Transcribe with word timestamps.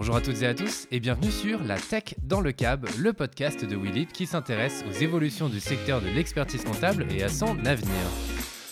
Bonjour 0.00 0.16
à 0.16 0.22
toutes 0.22 0.40
et 0.40 0.46
à 0.46 0.54
tous 0.54 0.88
et 0.90 0.98
bienvenue 0.98 1.30
sur 1.30 1.62
La 1.62 1.76
Tech 1.76 2.14
dans 2.22 2.40
le 2.40 2.52
Cab, 2.52 2.88
le 2.96 3.12
podcast 3.12 3.66
de 3.66 3.76
Willip 3.76 4.14
qui 4.14 4.24
s'intéresse 4.24 4.82
aux 4.88 4.92
évolutions 4.92 5.50
du 5.50 5.60
secteur 5.60 6.00
de 6.00 6.08
l'expertise 6.08 6.64
comptable 6.64 7.04
et 7.10 7.22
à 7.22 7.28
son 7.28 7.58
avenir. 7.66 8.00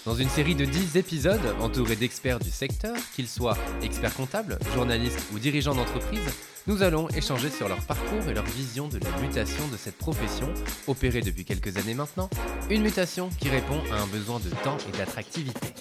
Dans 0.07 0.15
une 0.15 0.31
série 0.31 0.55
de 0.55 0.65
10 0.65 0.97
épisodes 0.97 1.55
entourés 1.61 1.97
d'experts 1.97 2.39
du 2.39 2.49
secteur, 2.49 2.97
qu'ils 3.15 3.29
soient 3.29 3.59
experts 3.83 4.15
comptables, 4.15 4.59
journalistes 4.75 5.21
ou 5.35 5.39
dirigeants 5.39 5.75
d'entreprise, 5.75 6.35
nous 6.67 6.83
allons 6.83 7.11
échanger 7.11 7.51
sur 7.51 7.69
leur 7.69 7.85
parcours 7.85 8.27
et 8.27 8.33
leur 8.33 8.47
vision 8.47 8.89
de 8.89 8.99
la 8.99 9.21
mutation 9.21 9.69
de 9.71 9.77
cette 9.77 9.99
profession, 9.99 10.49
opérée 10.87 11.21
depuis 11.21 11.45
quelques 11.45 11.77
années 11.77 11.93
maintenant, 11.93 12.31
une 12.71 12.81
mutation 12.81 13.29
qui 13.39 13.51
répond 13.51 13.83
à 13.93 14.01
un 14.01 14.07
besoin 14.07 14.41
de 14.41 14.49
temps 14.65 14.79
et 14.89 14.97
d'attractivité. 14.97 15.75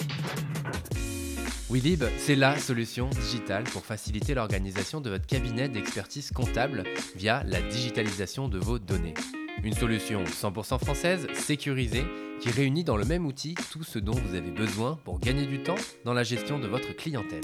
Willib, 1.69 2.05
c'est 2.17 2.35
la 2.35 2.57
solution 2.57 3.09
digitale 3.09 3.65
pour 3.65 3.85
faciliter 3.85 4.33
l'organisation 4.33 5.01
de 5.01 5.09
votre 5.09 5.25
cabinet 5.25 5.67
d'expertise 5.67 6.31
comptable 6.31 6.85
via 7.17 7.43
la 7.45 7.61
digitalisation 7.61 8.47
de 8.47 8.57
vos 8.57 8.79
données. 8.79 9.15
Une 9.63 9.73
solution 9.73 10.23
100% 10.23 10.79
française, 10.79 11.27
sécurisée, 11.33 12.05
qui 12.39 12.51
réunit 12.51 12.85
dans 12.85 12.95
le 12.95 13.03
même 13.03 13.25
outil 13.25 13.55
tout 13.71 13.83
ce 13.83 13.99
dont 13.99 14.13
vous 14.13 14.35
avez 14.35 14.51
besoin 14.51 14.97
pour 15.03 15.19
gagner 15.19 15.45
du 15.45 15.61
temps 15.61 15.75
dans 16.05 16.13
la 16.13 16.23
gestion 16.23 16.57
de 16.57 16.67
votre 16.67 16.95
clientèle. 16.95 17.41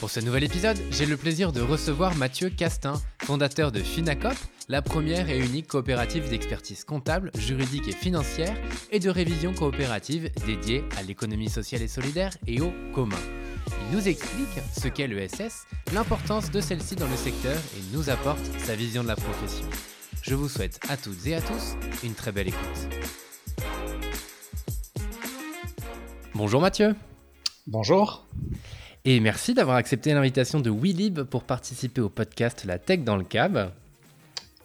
Pour 0.00 0.10
ce 0.10 0.18
nouvel 0.18 0.42
épisode, 0.42 0.78
j'ai 0.90 1.06
le 1.06 1.16
plaisir 1.16 1.52
de 1.52 1.60
recevoir 1.60 2.16
Mathieu 2.16 2.50
Castin, 2.50 3.00
fondateur 3.22 3.70
de 3.70 3.78
Finacop, 3.78 4.36
la 4.70 4.82
première 4.82 5.28
et 5.28 5.36
unique 5.36 5.66
coopérative 5.66 6.30
d'expertise 6.30 6.84
comptable, 6.84 7.32
juridique 7.36 7.88
et 7.88 7.92
financière 7.92 8.56
et 8.92 9.00
de 9.00 9.10
révision 9.10 9.52
coopérative 9.52 10.30
dédiée 10.46 10.84
à 10.96 11.02
l'économie 11.02 11.48
sociale 11.48 11.82
et 11.82 11.88
solidaire 11.88 12.36
et 12.46 12.60
au 12.60 12.72
commun. 12.94 13.18
Il 13.66 13.96
nous 13.96 14.06
explique 14.06 14.60
ce 14.72 14.86
qu'est 14.86 15.08
l'ESS, 15.08 15.66
l'importance 15.92 16.52
de 16.52 16.60
celle-ci 16.60 16.94
dans 16.94 17.08
le 17.08 17.16
secteur 17.16 17.56
et 17.56 17.96
nous 17.96 18.10
apporte 18.10 18.44
sa 18.58 18.76
vision 18.76 19.02
de 19.02 19.08
la 19.08 19.16
profession. 19.16 19.66
Je 20.22 20.36
vous 20.36 20.48
souhaite 20.48 20.78
à 20.88 20.96
toutes 20.96 21.26
et 21.26 21.34
à 21.34 21.40
tous 21.40 21.74
une 22.04 22.14
très 22.14 22.30
belle 22.30 22.48
écoute. 22.48 22.88
Bonjour 26.32 26.60
Mathieu. 26.60 26.94
Bonjour. 27.66 28.24
Et 29.04 29.18
merci 29.18 29.52
d'avoir 29.52 29.78
accepté 29.78 30.14
l'invitation 30.14 30.60
de 30.60 30.70
Willib 30.70 31.22
pour 31.24 31.42
participer 31.42 32.00
au 32.00 32.08
podcast 32.08 32.64
La 32.64 32.78
Tech 32.78 33.00
dans 33.00 33.16
le 33.16 33.24
Cab. 33.24 33.72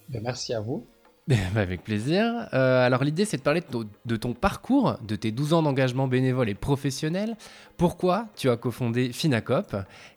Ben, 0.10 0.22
merci 0.24 0.54
à 0.54 0.60
vous. 0.60 0.86
Avec 1.56 1.84
plaisir. 1.84 2.48
Euh, 2.54 2.86
alors 2.86 3.04
l'idée 3.04 3.26
c'est 3.26 3.38
de 3.38 3.42
parler 3.42 3.64
de 4.06 4.16
ton, 4.16 4.34
parcours, 4.34 5.00
de 5.02 5.16
tes 5.16 5.32
12 5.32 5.54
ans 5.54 5.64
d'engagement 5.64 6.08
bénévole 6.08 6.50
et 6.50 6.54
professionnel. 6.54 7.36
Pourquoi 7.78 8.28
tu 8.36 8.48
as 8.50 8.58
cofondé 8.58 9.12
Finacop 9.12 9.76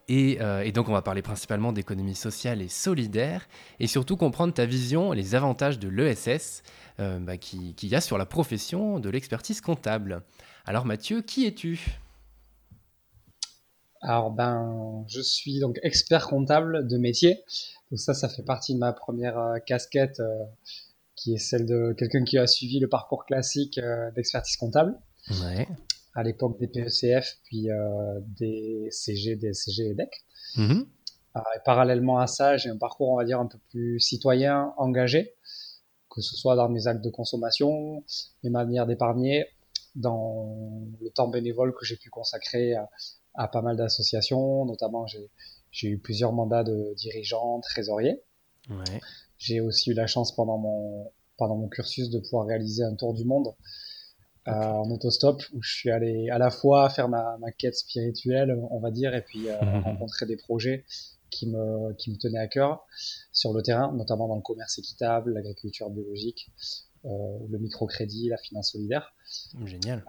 et, 0.09 0.39
euh, 0.43 0.63
et, 0.63 0.73
donc 0.73 0.91
on 0.91 0.93
va 0.93 1.01
parler 1.01 1.23
principalement 1.23 1.73
d'économie 1.73 2.15
sociale 2.15 2.61
et 2.61 2.69
solidaire 2.69 3.49
et 3.81 3.87
surtout 3.87 4.19
comprendre 4.19 4.53
ta 4.53 4.67
vision 4.67 5.15
et 5.15 5.17
les 5.17 5.35
avantages 5.35 5.79
de 5.79 5.89
l'ESS 5.89 6.63
euh, 7.01 7.19
bah, 7.19 7.39
qu'il 7.39 7.75
qui 7.75 7.89
y 7.89 7.95
a 7.95 8.03
sur 8.03 8.19
la 8.19 8.27
profession 8.27 9.01
de 9.01 9.09
l'expertise 9.09 9.63
comptable. 9.63 10.23
Alors 10.67 10.85
Mathieu, 10.85 11.23
qui 11.23 11.47
es-tu? 11.47 11.99
Alors 14.03 14.31
ben, 14.31 15.05
je 15.09 15.23
suis 15.23 15.59
donc 15.59 15.79
expert 15.83 16.27
comptable 16.29 16.87
de 16.87 16.99
métier. 16.99 17.39
Donc 17.91 18.01
ça, 18.01 18.15
ça 18.15 18.29
fait 18.29 18.43
partie 18.43 18.75
de 18.75 18.79
ma 18.79 18.93
première 18.93 19.39
euh, 19.39 19.59
casquette, 19.59 20.21
euh, 20.21 20.45
qui 21.17 21.35
est 21.35 21.39
celle 21.39 21.67
de 21.67 21.95
quelqu'un 21.97 22.25
qui 22.25 22.39
a 22.39 22.47
suivi 22.47 22.79
le 22.79 22.89
parcours 22.89 23.25
classique 23.25 23.79
euh, 23.79 24.11
d'expertise 24.13 24.57
comptable. 24.57 24.99
Ouais. 25.43 25.67
À 26.15 26.23
l'époque 26.23 26.59
des 26.59 26.69
PECF, 26.69 27.39
puis 27.45 27.69
des 28.39 28.89
CG, 28.91 29.37
des 29.37 29.53
CG 29.53 29.91
et 29.91 29.95
DEC. 29.95 30.11
Et 30.59 31.61
parallèlement 31.65 32.19
à 32.19 32.27
ça, 32.27 32.57
j'ai 32.57 32.71
un 32.71 32.77
parcours, 32.77 33.11
on 33.11 33.17
va 33.17 33.25
dire, 33.25 33.39
un 33.39 33.47
peu 33.47 33.59
plus 33.71 34.01
citoyen, 34.01 34.75
engagé, 34.79 35.37
que 36.11 36.21
ce 36.21 36.35
soit 36.35 36.57
dans 36.57 36.69
mes 36.69 36.89
actes 36.89 37.05
de 37.05 37.11
consommation, 37.11 38.03
mes 38.43 38.51
manières 38.51 38.87
d'épargner, 38.87 39.47
dans 39.95 40.89
le 41.01 41.11
temps 41.11 41.29
bénévole 41.29 41.73
que 41.73 41.85
j'ai 41.85 41.97
pu 41.97 42.11
consacrer 42.11 42.75
à, 42.75 42.89
à 43.35 43.47
pas 43.47 43.63
mal 43.63 43.77
d'associations, 43.77 44.65
notamment 44.65 45.07
j'ai 45.07 45.31
eu 45.87 45.99
plusieurs 45.99 46.33
mandats 46.33 46.65
de 46.65 46.95
dirigeant, 46.97 47.61
trésorier. 47.61 48.21
Ouais. 48.69 49.01
J'ai 49.39 49.61
aussi 49.61 49.91
eu 49.91 49.95
la 49.95 50.07
chance 50.07 50.35
pendant 50.35 50.59
mon, 50.59 51.13
pendant 51.37 51.57
mon 51.57 51.69
cursus 51.69 52.11
de 52.11 52.19
pouvoir 52.19 52.47
réaliser 52.47 52.83
un 52.83 52.95
tour 52.97 53.15
du 53.15 53.25
monde 53.25 53.55
euh, 54.49 54.53
en 54.53 54.91
autostop 54.91 55.43
où 55.53 55.63
je 55.63 55.71
suis 55.71 55.91
allé 55.91 56.29
à 56.31 56.39
la 56.39 56.51
fois 56.51 56.89
faire 56.91 57.09
ma, 57.09 57.37
ma 57.39 57.53
quête 57.53 57.77
spirituelle, 57.77 58.59
on 58.71 58.81
va 58.81 58.91
dire, 58.91 59.15
et 59.15 59.23
puis 59.23 59.49
euh, 59.49 59.57
rencontrer 59.85 60.27
des 60.27 60.37
projets 60.37 60.85
qui 61.31 61.47
me, 61.47 61.93
qui 61.95 62.11
me 62.11 62.17
tenaient 62.17 62.39
à 62.39 62.49
cœur 62.49 62.87
sur 63.33 63.53
le 63.53 63.63
terrain, 63.63 63.93
notamment 63.95 64.27
dans 64.27 64.37
le 64.37 64.43
commerce 64.43 64.79
équitable, 64.79 65.35
l'agriculture 65.35 65.91
biologique, 65.91 66.51
euh, 67.05 67.09
le 67.49 67.59
microcrédit, 67.59 68.29
la 68.29 68.39
finance 68.39 68.73
solidaire. 68.73 69.15
Génial. 69.65 70.03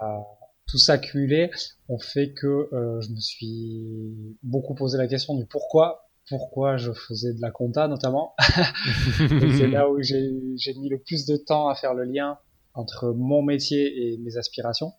Tout 0.70 0.78
ça 0.78 0.98
cumulé 0.98 1.52
ont 1.88 2.00
fait 2.00 2.34
que 2.34 2.70
euh, 2.74 3.02
je 3.02 3.10
me 3.10 3.20
suis 3.20 4.38
beaucoup 4.44 4.76
posé 4.76 4.98
la 4.98 5.08
question 5.08 5.36
du 5.36 5.46
pourquoi 5.46 6.10
pourquoi 6.30 6.78
je 6.78 6.92
faisais 6.92 7.34
de 7.34 7.42
la 7.42 7.52
compta 7.52 7.88
notamment. 7.88 8.36
c'est 9.18 9.68
là 9.68 9.90
où 9.90 10.02
j'ai 10.02 10.30
mis 10.76 10.90
le 10.90 11.00
plus 11.00 11.26
de 11.26 11.36
temps 11.38 11.68
à 11.70 11.76
faire 11.76 11.94
le 11.94 12.04
lien 12.04 12.38
entre 12.76 13.12
mon 13.12 13.42
métier 13.42 14.14
et 14.14 14.18
mes 14.18 14.38
aspirations, 14.38 14.94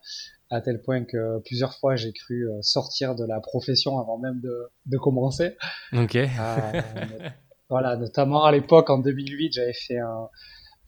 à 0.51 0.61
tel 0.61 0.83
point 0.83 1.05
que 1.05 1.39
plusieurs 1.45 1.75
fois 1.75 1.95
j'ai 1.97 2.13
cru 2.13 2.49
euh, 2.49 2.59
sortir 2.63 3.15
de 3.15 3.25
la 3.25 3.41
profession 3.41 3.99
avant 4.01 4.19
même 4.19 4.41
de, 4.41 4.71
de 4.87 4.99
commencer. 4.99 5.57
Ok. 5.93 6.17
Euh, 6.17 6.29
voilà, 7.69 7.97
notamment 7.97 8.45
à 8.45 8.51
l'époque 8.51 8.91
en 8.91 8.99
2008, 8.99 9.53
j'avais 9.53 9.73
fait 9.73 9.99
un, 9.99 10.29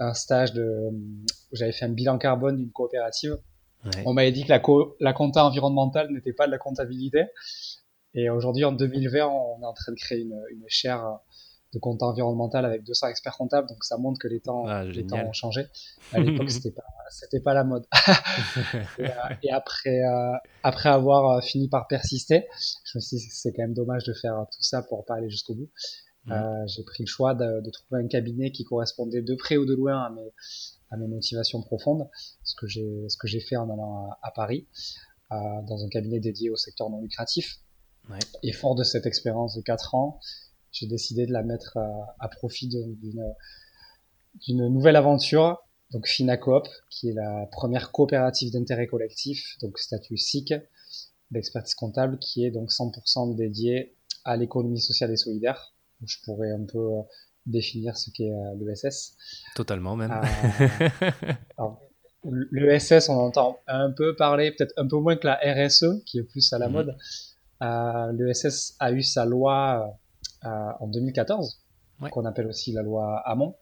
un 0.00 0.15
stage 0.15 0.53
de, 0.53 0.91
j'avais 1.53 1.72
fait 1.72 1.84
un 1.84 1.91
bilan 1.91 2.19
carbone 2.19 2.56
d'une 2.56 2.72
coopérative 2.72 3.38
on 4.04 4.12
m'avait 4.12 4.32
dit 4.32 4.44
que 4.44 4.50
la, 4.50 4.62
la 5.00 5.12
compta 5.12 5.44
environnementale 5.44 6.10
n'était 6.10 6.32
pas 6.32 6.47
de 6.47 6.53
la 6.53 6.59
comptabilité. 6.59 7.25
Et 8.15 8.28
aujourd'hui, 8.28 8.65
en 8.65 8.72
2020, 8.72 9.26
on 9.26 9.62
est 9.62 9.66
en 9.66 9.72
train 9.72 9.93
de 9.93 9.97
créer 9.97 10.20
une, 10.20 10.38
une 10.50 10.65
chaire 10.69 11.19
de 11.72 11.78
compta 11.78 12.06
environnemental 12.06 12.66
avec 12.66 12.84
200 12.84 13.09
experts 13.09 13.37
comptables. 13.37 13.69
Donc, 13.69 13.82
ça 13.84 13.97
montre 13.97 14.19
que 14.21 14.28
les 14.28 14.41
temps, 14.41 14.66
ah, 14.66 14.84
les 14.84 15.06
temps 15.06 15.25
ont 15.25 15.32
changé. 15.32 15.66
À 16.12 16.21
l'époque, 16.21 16.50
c'était 16.50 16.71
pas, 16.71 16.84
c'était 17.10 17.41
pas 17.41 17.54
la 17.54 17.65
mode. 17.65 17.87
et, 18.98 19.04
euh, 19.04 19.09
et, 19.42 19.50
après, 19.50 20.03
euh, 20.04 20.32
après 20.62 20.91
avoir 20.91 21.31
euh, 21.31 21.41
fini 21.41 21.69
par 21.69 21.87
persister, 21.87 22.47
je 22.84 22.98
me 22.98 23.00
suis 23.00 23.16
dit 23.16 23.26
que 23.26 23.34
c'est 23.34 23.53
quand 23.53 23.62
même 23.62 23.75
dommage 23.75 24.04
de 24.04 24.12
faire 24.12 24.44
tout 24.53 24.62
ça 24.62 24.82
pour 24.82 25.04
pas 25.06 25.15
aller 25.15 25.31
jusqu'au 25.31 25.54
bout. 25.54 25.71
Euh, 26.31 26.66
j'ai 26.69 26.84
pris 26.84 27.03
le 27.03 27.09
choix 27.09 27.34
de, 27.34 27.60
de, 27.60 27.71
trouver 27.71 28.00
un 28.00 28.06
cabinet 28.06 28.53
qui 28.53 28.62
correspondait 28.65 29.22
de 29.22 29.34
près 29.34 29.56
ou 29.56 29.66
de 29.66 29.75
loin 29.75 30.03
à 30.05 30.10
mes, 30.10 30.33
à 30.91 30.97
mes 30.97 31.09
motivations 31.09 31.62
profondes, 31.62 32.09
ce 32.44 32.55
que 32.55 32.69
j'ai 32.69 33.09
ce 33.09 33.16
que 33.16 33.27
j'ai 33.27 33.41
fait 33.41 33.56
en 33.56 33.69
allant 33.69 34.09
à, 34.22 34.31
Paris, 34.31 34.69
dans 35.31 35.84
un 35.84 35.88
cabinet 35.88 36.21
dédié 36.21 36.49
au 36.50 36.56
secteur 36.56 36.91
non 36.91 37.00
lucratif. 37.00 37.59
Ouais. 38.09 38.19
Et 38.43 38.53
fort 38.53 38.77
de 38.77 38.84
cette 38.84 39.06
expérience 39.06 39.56
de 39.56 39.62
4 39.62 39.94
ans, 39.94 40.21
j'ai 40.71 40.87
décidé 40.87 41.27
de 41.27 41.33
la 41.33 41.43
mettre 41.43 41.77
à, 42.19 42.28
profit 42.28 42.69
d'une 42.69 43.34
d'une 44.47 44.69
nouvelle 44.69 44.97
aventure, 44.97 45.62
donc 45.91 46.06
Finacoop, 46.06 46.66
qui 46.89 47.10
est 47.10 47.12
la 47.12 47.47
première 47.53 47.93
coopérative 47.93 48.50
d'intérêt 48.50 48.87
collectif, 48.87 49.59
donc 49.60 49.78
statut 49.78 50.16
SIC, 50.16 50.54
d'expertise 51.31 51.75
comptable, 51.75 52.19
qui 52.19 52.44
est 52.44 52.50
donc 52.50 52.71
100% 52.71 53.34
dédiée 53.34 53.94
à 54.25 54.37
l'économie 54.37 54.81
sociale 54.81 55.10
et 55.10 55.16
solidaire. 55.16 55.72
Je 56.06 56.18
pourrais 56.24 56.50
un 56.50 56.64
peu 56.64 56.88
définir 57.46 57.96
ce 57.96 58.10
qu'est 58.10 58.30
euh, 58.30 58.54
l'ESS. 58.58 59.16
Totalement 59.54 59.96
même. 59.96 60.12
Euh, 61.59 61.65
L'ESS, 62.24 63.09
on 63.09 63.18
entend 63.18 63.59
un 63.66 63.91
peu 63.91 64.15
parler, 64.15 64.53
peut-être 64.53 64.72
un 64.77 64.86
peu 64.86 64.97
moins 64.98 65.16
que 65.16 65.27
la 65.27 65.41
RSE, 65.42 66.04
qui 66.06 66.18
est 66.18 66.22
plus 66.22 66.53
à 66.53 66.59
la 66.59 66.68
mhm. 66.68 66.72
mode. 66.72 66.97
Euh, 67.62 68.12
L'ESS 68.12 68.77
a 68.78 68.92
eu 68.92 69.03
sa 69.03 69.24
loi 69.24 69.98
euh, 70.44 70.48
en 70.80 70.86
2014, 70.86 71.60
qu'on 72.10 72.24
appelle 72.24 72.47
aussi 72.47 72.72
la 72.72 72.82
loi 72.82 73.22
Hamon, 73.24 73.56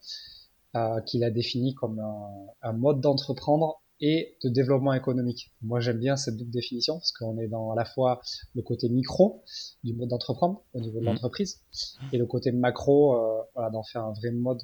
euh, 0.77 1.01
qui 1.03 1.19
l'a 1.19 1.31
définie 1.31 1.75
comme 1.75 2.01
un, 2.01 2.69
un 2.69 2.73
mode 2.73 3.01
d'entreprendre 3.01 3.83
et 4.01 4.37
de 4.43 4.49
développement 4.49 4.95
économique. 4.95 5.53
Moi, 5.63 5.81
j'aime 5.81 5.99
bien 5.99 6.17
cette 6.17 6.37
double 6.37 6.51
définition 6.51 6.95
parce 6.95 7.13
qu'on 7.13 7.39
est 7.39 7.49
dans 7.49 7.71
à 7.73 7.77
la 7.77 7.85
fois 7.85 8.21
le 8.55 8.63
côté 8.63 8.89
micro 8.89 9.45
du 9.85 9.95
mode 9.95 10.09
d'entreprendre 10.09 10.63
au 10.73 10.81
niveau 10.81 10.99
de 10.99 11.05
mmh. 11.05 11.07
l'entreprise 11.07 11.61
et 12.13 12.19
le 12.19 12.27
côté 12.27 12.53
macro, 12.53 13.15
euh, 13.15 13.43
voilà, 13.55 13.71
d'en 13.71 13.83
faire 13.83 14.05
un 14.05 14.13
vrai 14.13 14.31
mode 14.31 14.61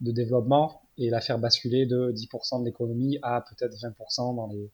de 0.00 0.12
développement 0.12 0.82
et 0.96 1.10
la 1.10 1.20
faire 1.20 1.38
basculer 1.38 1.86
de 1.86 2.12
10% 2.12 2.60
de 2.60 2.64
l'économie 2.64 3.18
à 3.22 3.42
peut-être 3.42 3.74
20% 3.74 4.36
dans 4.36 4.46
les 4.46 4.70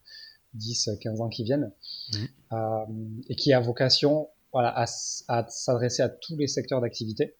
10-15 0.56 1.20
ans 1.20 1.28
qui 1.28 1.44
viennent 1.44 1.72
mmh. 2.12 2.16
euh, 2.52 2.84
et 3.28 3.34
qui 3.34 3.52
a 3.52 3.60
vocation 3.60 4.28
voilà, 4.52 4.68
à, 4.68 4.86
à 5.28 5.46
s'adresser 5.48 6.02
à 6.02 6.08
tous 6.08 6.36
les 6.36 6.46
secteurs 6.46 6.80
d'activité. 6.80 7.36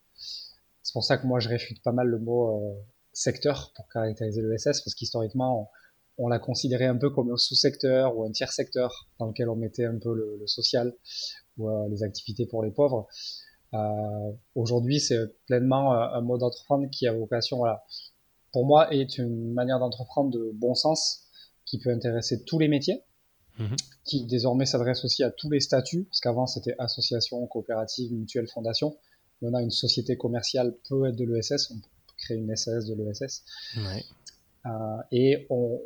C'est 0.82 0.92
pour 0.92 1.04
ça 1.04 1.16
que 1.16 1.26
moi, 1.26 1.40
je 1.40 1.48
réfute 1.48 1.82
pas 1.82 1.92
mal 1.92 2.08
le 2.08 2.19
mot 2.19 2.58
euh, 2.58 2.74
secteur 3.12 3.72
pour 3.74 3.88
caractériser 3.88 4.42
le 4.42 4.56
SS 4.56 4.82
parce 4.82 4.94
qu'historiquement, 4.94 5.62
on 5.62 5.69
l'a 6.18 6.38
considéré 6.38 6.86
un 6.86 6.96
peu 6.96 7.10
comme 7.10 7.30
un 7.30 7.36
sous-secteur 7.36 8.16
ou 8.16 8.24
un 8.24 8.30
tiers 8.30 8.52
secteur 8.52 9.08
dans 9.18 9.26
lequel 9.26 9.48
on 9.48 9.56
mettait 9.56 9.84
un 9.84 9.98
peu 9.98 10.14
le, 10.14 10.46
social 10.46 10.94
ou 11.58 11.68
euh, 11.68 11.88
les 11.88 12.02
activités 12.02 12.46
pour 12.46 12.62
les 12.62 12.70
pauvres. 12.70 13.06
Aujourd'hui, 14.54 15.00
c'est 15.00 15.18
pleinement 15.44 15.92
un 15.92 16.20
mode 16.22 16.40
d'entreprendre 16.40 16.88
qui 16.90 17.06
a 17.06 17.12
vocation, 17.12 17.58
voilà, 17.58 17.84
pour 18.56 18.64
moi, 18.64 18.90
est 18.90 19.18
une 19.18 19.52
manière 19.52 19.78
d'entreprendre 19.78 20.30
de 20.30 20.50
bon 20.54 20.74
sens 20.74 21.26
qui 21.66 21.78
peut 21.78 21.90
intéresser 21.90 22.42
tous 22.44 22.58
les 22.58 22.69
métiers, 22.69 23.02
mhm. 23.58 23.76
qui 24.04 24.24
désormais 24.24 24.64
s'adresse 24.64 25.04
aussi 25.04 25.22
à 25.22 25.30
tous 25.30 25.50
les 25.50 25.60
statuts, 25.60 26.04
parce 26.04 26.20
qu'avant 26.20 26.46
c'était 26.46 26.74
association, 26.78 27.46
coopérative, 27.48 28.14
mutuelle, 28.14 28.48
fondation. 28.48 28.96
Maintenant, 29.42 29.58
une 29.58 29.70
société 29.70 30.16
commerciale 30.16 30.74
peut 30.88 31.06
être 31.06 31.16
de 31.16 31.24
l'ESS, 31.24 31.70
on 31.70 31.74
peut 31.74 31.88
créer 32.16 32.38
une 32.38 32.56
SAS 32.56 32.86
de 32.86 32.94
l'ESS. 32.94 33.44
Euh, 34.64 34.70
et 35.12 35.46
on, 35.50 35.78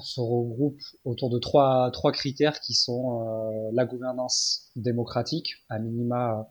se 0.00 0.20
regroupe 0.20 0.80
autour 1.04 1.30
de 1.30 1.38
trois, 1.38 1.90
trois 1.92 2.12
critères 2.12 2.60
qui 2.60 2.74
sont 2.74 3.22
euh, 3.22 3.70
la 3.72 3.84
gouvernance 3.84 4.70
démocratique, 4.76 5.54
à 5.68 5.78
minima 5.78 6.50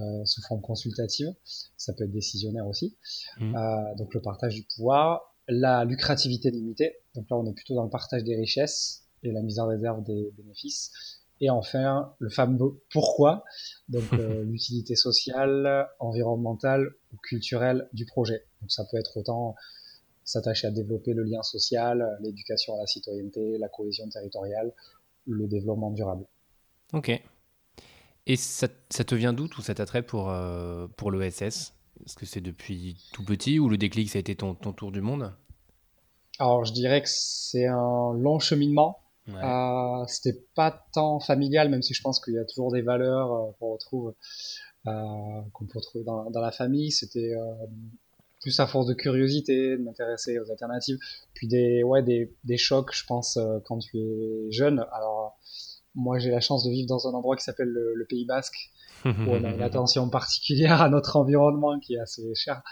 euh, 0.00 0.24
sous 0.24 0.42
forme 0.42 0.62
consultative, 0.62 1.32
ça 1.76 1.92
peut 1.92 2.04
être 2.04 2.12
décisionnaire 2.12 2.66
aussi, 2.66 2.96
mhm. 3.38 3.54
donc 3.96 4.14
le 4.14 4.20
partage 4.20 4.54
du 4.54 4.62
pouvoir, 4.62 5.34
la 5.48 5.84
lucrativité 5.84 6.50
limitée, 6.50 6.96
donc 7.14 7.28
là 7.30 7.36
on 7.36 7.46
est 7.46 7.52
plutôt 7.52 7.74
dans 7.74 7.84
le 7.84 7.90
partage 7.90 8.24
des 8.24 8.36
richesses 8.36 9.04
et 9.22 9.32
la 9.32 9.42
mise 9.42 9.58
en 9.58 9.66
réserve 9.66 10.02
des 10.02 10.32
bénéfices, 10.36 11.20
et 11.42 11.50
enfin 11.50 12.14
le 12.20 12.30
fameux 12.30 12.80
pourquoi, 12.90 13.44
donc 13.88 14.04
euh, 14.12 14.44
l'utilité 14.44 14.94
sociale, 14.94 15.88
environnementale 15.98 16.88
ou 17.12 17.16
culturelle 17.16 17.88
du 17.92 18.06
projet. 18.06 18.46
Donc 18.60 18.70
ça 18.70 18.84
peut 18.90 18.96
être 18.96 19.16
autant 19.16 19.56
s'attacher 20.24 20.68
à 20.68 20.70
développer 20.70 21.12
le 21.12 21.22
lien 21.24 21.42
social, 21.42 22.18
l'éducation 22.20 22.74
à 22.76 22.80
la 22.80 22.86
citoyenneté, 22.86 23.58
la 23.58 23.68
cohésion 23.68 24.08
territoriale, 24.08 24.72
le 25.26 25.46
développement 25.46 25.90
durable. 25.90 26.24
Ok. 26.92 27.10
Et 28.26 28.36
ça, 28.36 28.68
te 28.68 29.14
vient 29.14 29.32
d'où 29.32 29.48
tout 29.48 29.62
cet 29.62 29.80
attrait 29.80 30.02
pour, 30.02 30.30
euh, 30.30 30.86
pour 30.96 31.10
l'ESS 31.10 31.74
est-ce 32.04 32.16
que 32.16 32.26
c'est 32.26 32.40
depuis 32.40 32.96
tout 33.12 33.24
petit 33.24 33.58
ou 33.58 33.68
le 33.68 33.76
déclic, 33.76 34.10
ça 34.10 34.18
a 34.18 34.20
été 34.20 34.34
ton, 34.34 34.54
ton 34.54 34.72
tour 34.72 34.90
du 34.90 35.00
monde? 35.00 35.32
Alors, 36.38 36.64
je 36.64 36.72
dirais 36.72 37.02
que 37.02 37.08
c'est 37.08 37.66
un 37.66 38.12
long 38.14 38.38
cheminement. 38.38 38.98
Euh, 39.28 40.04
c'était 40.08 40.40
pas 40.56 40.84
tant 40.92 41.20
familial, 41.20 41.68
même 41.68 41.82
si 41.82 41.94
je 41.94 42.02
pense 42.02 42.18
qu'il 42.18 42.34
y 42.34 42.38
a 42.38 42.44
toujours 42.44 42.72
des 42.72 42.82
valeurs 42.82 43.32
euh, 43.32 43.50
qu'on 43.60 43.72
retrouve, 43.72 44.14
euh, 44.88 45.40
qu'on 45.52 45.66
peut 45.66 45.78
retrouver 45.78 46.04
dans, 46.04 46.28
dans, 46.30 46.40
la 46.40 46.50
famille. 46.50 46.90
C'était 46.90 47.32
plus 48.42 48.58
à 48.60 48.66
force 48.66 48.86
de 48.86 48.94
curiosité, 48.94 49.76
de 49.76 49.82
m'intéresser 49.82 50.38
aux 50.38 50.50
alternatives, 50.50 50.98
puis 51.32 51.48
des, 51.48 51.82
ouais, 51.82 52.02
des, 52.02 52.34
des 52.44 52.58
chocs, 52.58 52.92
je 52.92 53.04
pense, 53.06 53.36
euh, 53.36 53.58
quand 53.64 53.78
tu 53.78 53.98
es 53.98 54.50
jeune. 54.50 54.84
Alors, 54.92 55.38
moi, 55.94 56.18
j'ai 56.18 56.30
la 56.30 56.40
chance 56.40 56.64
de 56.64 56.70
vivre 56.70 56.88
dans 56.88 57.08
un 57.08 57.12
endroit 57.12 57.36
qui 57.36 57.44
s'appelle 57.44 57.68
le 57.68 58.04
Pays 58.06 58.24
Basque, 58.24 58.70
où 59.04 59.08
on 59.08 59.44
a 59.44 59.50
une 59.50 59.62
attention 59.62 60.08
particulière 60.08 60.80
à 60.82 60.88
notre 60.88 61.16
environnement 61.16 61.78
qui 61.80 61.94
est 61.94 62.00
assez 62.00 62.34
cher, 62.34 62.62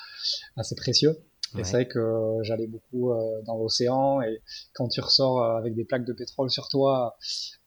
assez 0.57 0.75
précieux. 0.75 1.19
Et 1.59 1.65
c'est 1.65 1.73
vrai 1.73 1.89
que 1.89 2.39
j'allais 2.43 2.69
beaucoup 2.69 3.11
euh, 3.11 3.43
dans 3.43 3.59
l'océan 3.59 4.21
et 4.23 4.41
quand 4.73 4.87
tu 4.87 5.01
ressors 5.01 5.43
euh, 5.43 5.57
avec 5.57 5.75
des 5.75 5.85
plaques 5.85 6.05
de 6.05 6.13
pétrole 6.13 6.49
sur 6.49 6.69
toi 6.69 7.17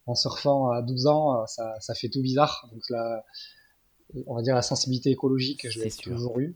en 0.06 0.16
surfant 0.16 0.70
à 0.70 0.82
12 0.82 1.08
ans, 1.08 1.46
ça, 1.48 1.74
ça 1.82 1.94
fait 1.94 2.08
tout 2.08 2.22
bizarre. 2.22 2.70
Donc 2.72 2.82
là, 2.90 3.26
on 4.26 4.36
va 4.36 4.42
dire 4.42 4.56
la 4.56 4.62
sensibilité 4.62 5.10
écologique, 5.10 5.70
je 5.70 5.82
l'ai 5.82 5.92
toujours 5.92 6.40
eu. 6.40 6.56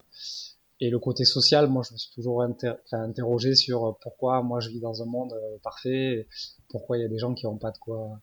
Et 0.80 0.90
le 0.90 1.00
côté 1.00 1.26
social, 1.26 1.68
moi, 1.68 1.84
je 1.88 1.94
me 1.94 1.98
suis 1.98 2.12
toujours 2.14 2.44
interrogé 2.92 3.56
sur 3.56 3.98
pourquoi 4.02 4.44
moi 4.44 4.60
je 4.60 4.70
vis 4.70 4.80
dans 4.80 5.02
un 5.02 5.06
monde 5.06 5.34
parfait, 5.64 6.28
pourquoi 6.70 6.98
il 6.98 7.02
y 7.02 7.06
a 7.06 7.08
des 7.08 7.18
gens 7.18 7.34
qui 7.34 7.46
n'ont 7.46 7.58
pas 7.58 7.72
de 7.72 7.78
quoi 7.80 8.20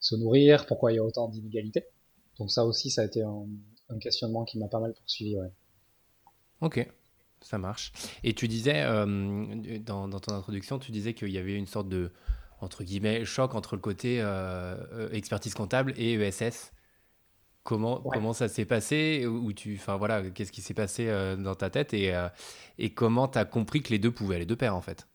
se 0.00 0.14
nourrir, 0.16 0.66
pourquoi 0.66 0.92
il 0.92 0.96
y 0.96 0.98
a 0.98 1.04
autant 1.04 1.28
d'inégalités. 1.28 1.86
Donc 2.38 2.50
ça 2.50 2.64
aussi, 2.64 2.90
ça 2.90 3.02
a 3.02 3.04
été 3.04 3.22
un, 3.22 3.46
questionnement 4.00 4.44
qui 4.44 4.58
m'a 4.58 4.68
pas 4.68 4.80
mal 4.80 4.94
poursuivi. 4.94 5.36
Ouais. 5.36 5.50
Ok, 6.60 6.88
ça 7.40 7.58
marche. 7.58 7.92
Et 8.22 8.34
tu 8.34 8.48
disais, 8.48 8.82
euh, 8.84 9.78
dans, 9.80 10.08
ton 10.08 10.34
introduction, 10.34 10.78
tu 10.78 10.92
disais 10.92 11.14
qu'il 11.14 11.30
y 11.30 11.38
avait 11.38 11.54
une 11.54 11.66
sorte 11.66 11.88
de, 11.88 12.12
entre 12.60 12.84
guillemets, 12.84 13.24
choc 13.24 13.54
entre 13.54 13.76
le 13.76 13.80
côté 13.80 14.20
euh, 14.20 14.76
euh, 14.92 15.10
expertise 15.10 15.54
comptable 15.54 15.94
et 15.96 16.14
ESS. 16.14 16.72
Comment, 17.68 18.00
comment 18.00 18.32
ça 18.32 18.48
s'est 18.48 18.64
passé 18.64 19.26
ou 19.26 19.52
tu, 19.52 19.76
enfin 19.78 19.98
voilà, 19.98 20.22
Qu'est-ce 20.30 20.52
qui 20.52 20.62
s'est 20.62 20.72
passé 20.72 21.06
dans 21.38 21.54
ta 21.54 21.68
tête 21.68 21.92
et, 21.92 22.14
et 22.78 22.94
comment 22.94 23.28
tu 23.28 23.36
as 23.36 23.44
compris 23.44 23.82
que 23.82 23.90
les 23.90 23.98
deux 23.98 24.10
pouvaient 24.10 24.36
aller 24.36 24.46
de 24.46 24.54
pair 24.54 24.74
en 24.74 24.80
fait? 24.80 25.06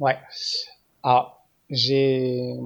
Ouais. 0.00 0.18
Alors, 1.04 1.46
j'ai 1.70 2.56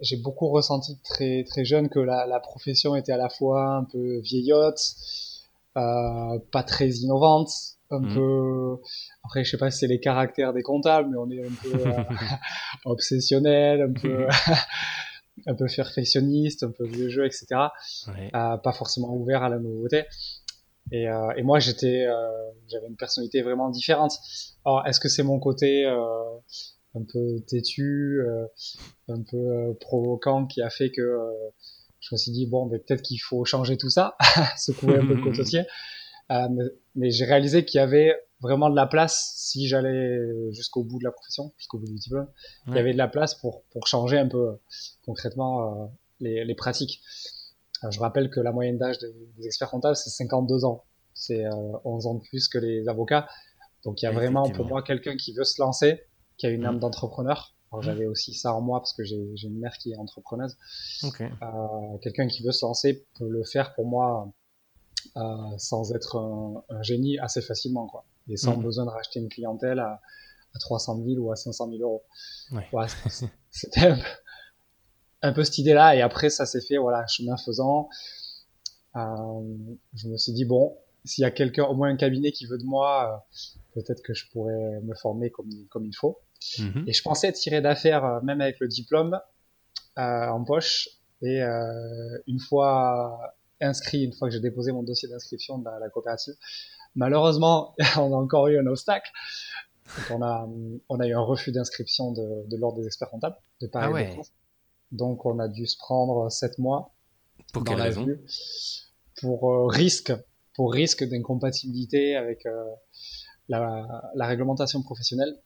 j'ai 0.00 0.16
beaucoup 0.16 0.48
ressenti 0.48 0.98
très 1.04 1.44
très 1.44 1.64
jeune 1.64 1.88
que 1.88 1.98
la, 1.98 2.26
la, 2.26 2.40
profession 2.40 2.96
était 2.96 3.12
à 3.12 3.16
la 3.16 3.28
fois 3.28 3.76
un 3.76 3.84
peu 3.84 4.18
vieillotte, 4.20 4.80
euh, 5.76 6.38
pas 6.50 6.62
très 6.62 6.88
innovante, 6.88 7.50
un 7.90 8.00
mmh. 8.00 8.14
peu 8.14 8.76
après 9.24 9.44
je 9.44 9.50
sais 9.50 9.58
pas 9.58 9.70
si 9.70 9.80
c'est 9.80 9.86
les 9.86 10.00
caractères 10.00 10.52
des 10.52 10.62
comptables, 10.62 11.10
mais 11.10 11.18
on 11.18 11.30
est 11.30 11.44
un 11.44 11.52
peu 11.62 11.74
euh, 11.88 12.04
obsessionnel, 12.84 13.82
un 13.82 13.92
peu 13.92 14.26
un 15.46 15.54
peu 15.54 15.66
perfectionniste, 15.74 16.62
un 16.62 16.70
peu 16.70 16.86
vieux 16.86 17.08
jeu, 17.08 17.26
etc. 17.26 17.46
Euh, 18.08 18.56
pas 18.56 18.72
forcément 18.72 19.14
ouvert 19.14 19.42
à 19.42 19.48
la 19.48 19.58
nouveauté. 19.58 20.04
Et, 20.92 21.08
euh, 21.08 21.30
et 21.36 21.42
moi 21.42 21.60
j'étais 21.60 22.04
euh, 22.06 22.30
j'avais 22.68 22.86
une 22.88 22.96
personnalité 22.96 23.42
vraiment 23.42 23.70
différente. 23.70 24.12
Alors 24.64 24.86
est-ce 24.86 25.00
que 25.00 25.08
c'est 25.08 25.22
mon 25.22 25.38
côté 25.38 25.86
un 26.94 27.02
peu 27.02 27.40
têtu, 27.46 28.20
euh, 28.20 28.46
un 29.08 29.22
peu 29.22 29.36
euh, 29.36 29.72
provoquant 29.80 30.46
qui 30.46 30.62
a 30.62 30.70
fait 30.70 30.90
que 30.90 31.00
euh, 31.00 31.50
je 32.00 32.14
me 32.14 32.18
suis 32.18 32.32
dit 32.32 32.46
bon, 32.46 32.66
mais 32.66 32.78
peut-être 32.78 33.02
qu'il 33.02 33.20
faut 33.20 33.44
changer 33.44 33.76
tout 33.76 33.90
ça, 33.90 34.16
secouer 34.58 34.98
un 34.98 35.06
peu 35.06 35.14
le 35.14 35.22
cototier. 35.24 35.62
mais, 36.30 36.64
mais 36.94 37.10
j'ai 37.10 37.24
réalisé 37.24 37.64
qu'il 37.64 37.78
y 37.78 37.82
avait 37.82 38.14
vraiment 38.44 38.68
de 38.68 38.76
la 38.76 38.86
place 38.86 39.32
si 39.36 39.66
j'allais 39.66 40.18
jusqu'au 40.52 40.84
bout 40.84 40.98
de 40.98 41.04
la 41.04 41.12
profession, 41.12 41.52
jusqu'au 41.56 41.78
bout 41.78 41.86
du 41.86 41.94
diplôme. 41.94 42.28
Il 42.68 42.74
y 42.74 42.78
avait 42.78 42.92
de 42.92 42.98
la 42.98 43.08
place 43.08 43.34
pour, 43.34 43.62
pour 43.72 43.86
changer 43.86 44.18
un 44.18 44.28
peu 44.28 44.58
concrètement 45.06 45.90
les, 46.20 46.44
les, 46.44 46.54
pratiques. 46.54 47.00
je 47.90 47.98
rappelle 48.00 48.28
que 48.28 48.40
la 48.40 48.52
moyenne 48.52 48.76
d'âge 48.76 48.98
des, 48.98 49.46
experts 49.46 49.70
comptables, 49.70 49.96
c'est 49.96 50.10
52 50.10 50.64
ans. 50.66 50.84
C'est 51.14 51.44
11 51.84 52.06
ans 52.06 52.14
de 52.14 52.20
plus 52.20 52.48
que 52.48 52.58
les 52.58 52.86
avocats. 52.86 53.26
Donc 53.84 54.02
il 54.02 54.04
y 54.04 54.08
a 54.08 54.12
vraiment 54.12 54.50
pour 54.50 54.66
moi 54.66 54.82
quelqu'un 54.82 55.16
qui 55.16 55.32
veut 55.32 55.44
se 55.44 55.60
lancer, 55.60 56.02
qui 56.36 56.46
a 56.46 56.50
une 56.50 56.64
âme 56.64 56.76
mm. 56.76 56.80
d'entrepreneur. 56.80 57.54
Mm. 57.72 57.80
J'avais 57.82 58.06
aussi 58.06 58.34
ça 58.34 58.54
en 58.54 58.60
moi 58.60 58.80
parce 58.80 58.92
que 58.92 59.04
j'ai 59.04 59.34
une 59.42 59.58
mère 59.58 59.76
qui 59.78 59.92
est 59.92 59.96
entrepreneuse. 59.96 60.56
Euh, 61.20 61.98
Quelqu'un 62.02 62.28
qui 62.28 62.42
veut 62.42 62.52
se 62.52 62.64
lancer 62.64 63.06
peut 63.18 63.28
le 63.28 63.44
faire 63.44 63.74
pour 63.74 63.86
moi 63.86 64.32
euh, 65.16 65.58
sans 65.58 65.92
être 65.92 66.16
un, 66.16 66.82
génie 66.82 67.18
assez 67.18 67.40
facilement, 67.40 67.86
quoi. 67.86 68.04
Et 68.28 68.36
sans 68.36 68.56
mm. 68.56 68.62
besoin 68.62 68.84
de 68.84 68.90
racheter 68.90 69.20
une 69.20 69.28
clientèle 69.28 69.78
à, 69.78 70.00
à 70.54 70.58
300 70.58 71.02
000 71.04 71.18
ou 71.18 71.32
à 71.32 71.36
500 71.36 71.70
000 71.70 71.82
euros. 71.82 72.04
Ouais. 72.52 72.86
C'était 73.50 73.88
un, 73.88 73.98
un, 75.22 75.32
peu 75.32 75.44
cette 75.44 75.58
idée-là. 75.58 75.96
Et 75.96 76.02
après, 76.02 76.30
ça 76.30 76.46
s'est 76.46 76.60
fait, 76.62 76.76
voilà, 76.76 77.06
chemin 77.06 77.36
faisant. 77.36 77.88
Euh, 78.96 79.00
je 79.94 80.08
me 80.08 80.16
suis 80.16 80.32
dit, 80.32 80.44
bon, 80.44 80.76
s'il 81.04 81.22
y 81.22 81.24
a 81.24 81.30
quelqu'un, 81.30 81.64
au 81.64 81.74
moins 81.74 81.88
un 81.88 81.96
cabinet 81.96 82.32
qui 82.32 82.46
veut 82.46 82.58
de 82.58 82.64
moi, 82.64 83.24
euh, 83.34 83.80
peut-être 83.80 84.02
que 84.02 84.14
je 84.14 84.28
pourrais 84.30 84.80
me 84.82 84.94
former 84.94 85.30
comme, 85.30 85.50
comme 85.70 85.84
il 85.84 85.94
faut. 85.94 86.18
Mhm. 86.58 86.84
Et 86.86 86.92
je 86.92 87.02
pensais 87.02 87.32
tirer 87.32 87.60
d'affaires, 87.60 88.04
euh, 88.04 88.20
même 88.22 88.40
avec 88.40 88.60
le 88.60 88.68
diplôme 88.68 89.20
euh, 89.98 90.28
en 90.28 90.44
poche. 90.44 90.88
Et 91.22 91.42
euh, 91.42 92.18
une 92.26 92.40
fois 92.40 93.34
inscrit, 93.60 94.04
une 94.04 94.12
fois 94.12 94.28
que 94.28 94.34
j'ai 94.34 94.40
déposé 94.40 94.72
mon 94.72 94.82
dossier 94.82 95.08
d'inscription 95.08 95.58
dans 95.58 95.78
la 95.78 95.88
coopérative, 95.88 96.34
malheureusement, 96.94 97.74
on 97.96 98.12
a 98.12 98.16
encore 98.16 98.48
eu 98.48 98.58
un 98.58 98.66
obstacle. 98.66 99.10
Donc 99.96 100.18
on 100.18 100.22
a, 100.22 100.48
on 100.88 101.00
a 101.00 101.06
eu 101.06 101.14
un 101.14 101.20
refus 101.20 101.52
d'inscription 101.52 102.12
de, 102.12 102.48
de 102.48 102.56
l'ordre 102.56 102.78
des 102.78 102.86
experts 102.86 103.10
comptables 103.10 103.36
de 103.60 103.66
Paris. 103.66 103.86
Ah 103.88 103.92
ouais. 103.92 104.20
Donc 104.92 105.26
on 105.26 105.38
a 105.38 105.48
dû 105.48 105.66
se 105.66 105.76
prendre 105.76 106.30
sept 106.30 106.58
mois. 106.58 106.94
Pour 107.52 107.64
quelle 107.64 107.80
raison? 107.80 108.06
Pour 109.20 109.52
euh, 109.52 109.66
risque, 109.66 110.12
pour 110.54 110.72
risque 110.72 111.04
d'incompatibilité 111.04 112.16
avec 112.16 112.46
euh, 112.46 112.64
la, 113.48 114.10
la, 114.14 114.26
réglementation 114.26 114.82
professionnelle. 114.82 115.36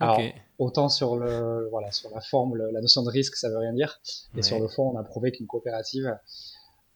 Alors, 0.00 0.20
autant 0.58 0.88
sur 0.88 1.16
le 1.16 1.68
voilà 1.70 1.90
sur 1.90 2.08
la 2.10 2.20
forme, 2.20 2.56
la 2.56 2.80
notion 2.80 3.02
de 3.02 3.10
risque, 3.10 3.34
ça 3.34 3.48
veut 3.48 3.58
rien 3.58 3.72
dire, 3.72 4.00
et 4.36 4.42
sur 4.42 4.60
le 4.60 4.68
fond, 4.68 4.92
on 4.94 4.96
a 4.96 5.02
prouvé 5.02 5.32
qu'une 5.32 5.48
coopérative 5.48 6.16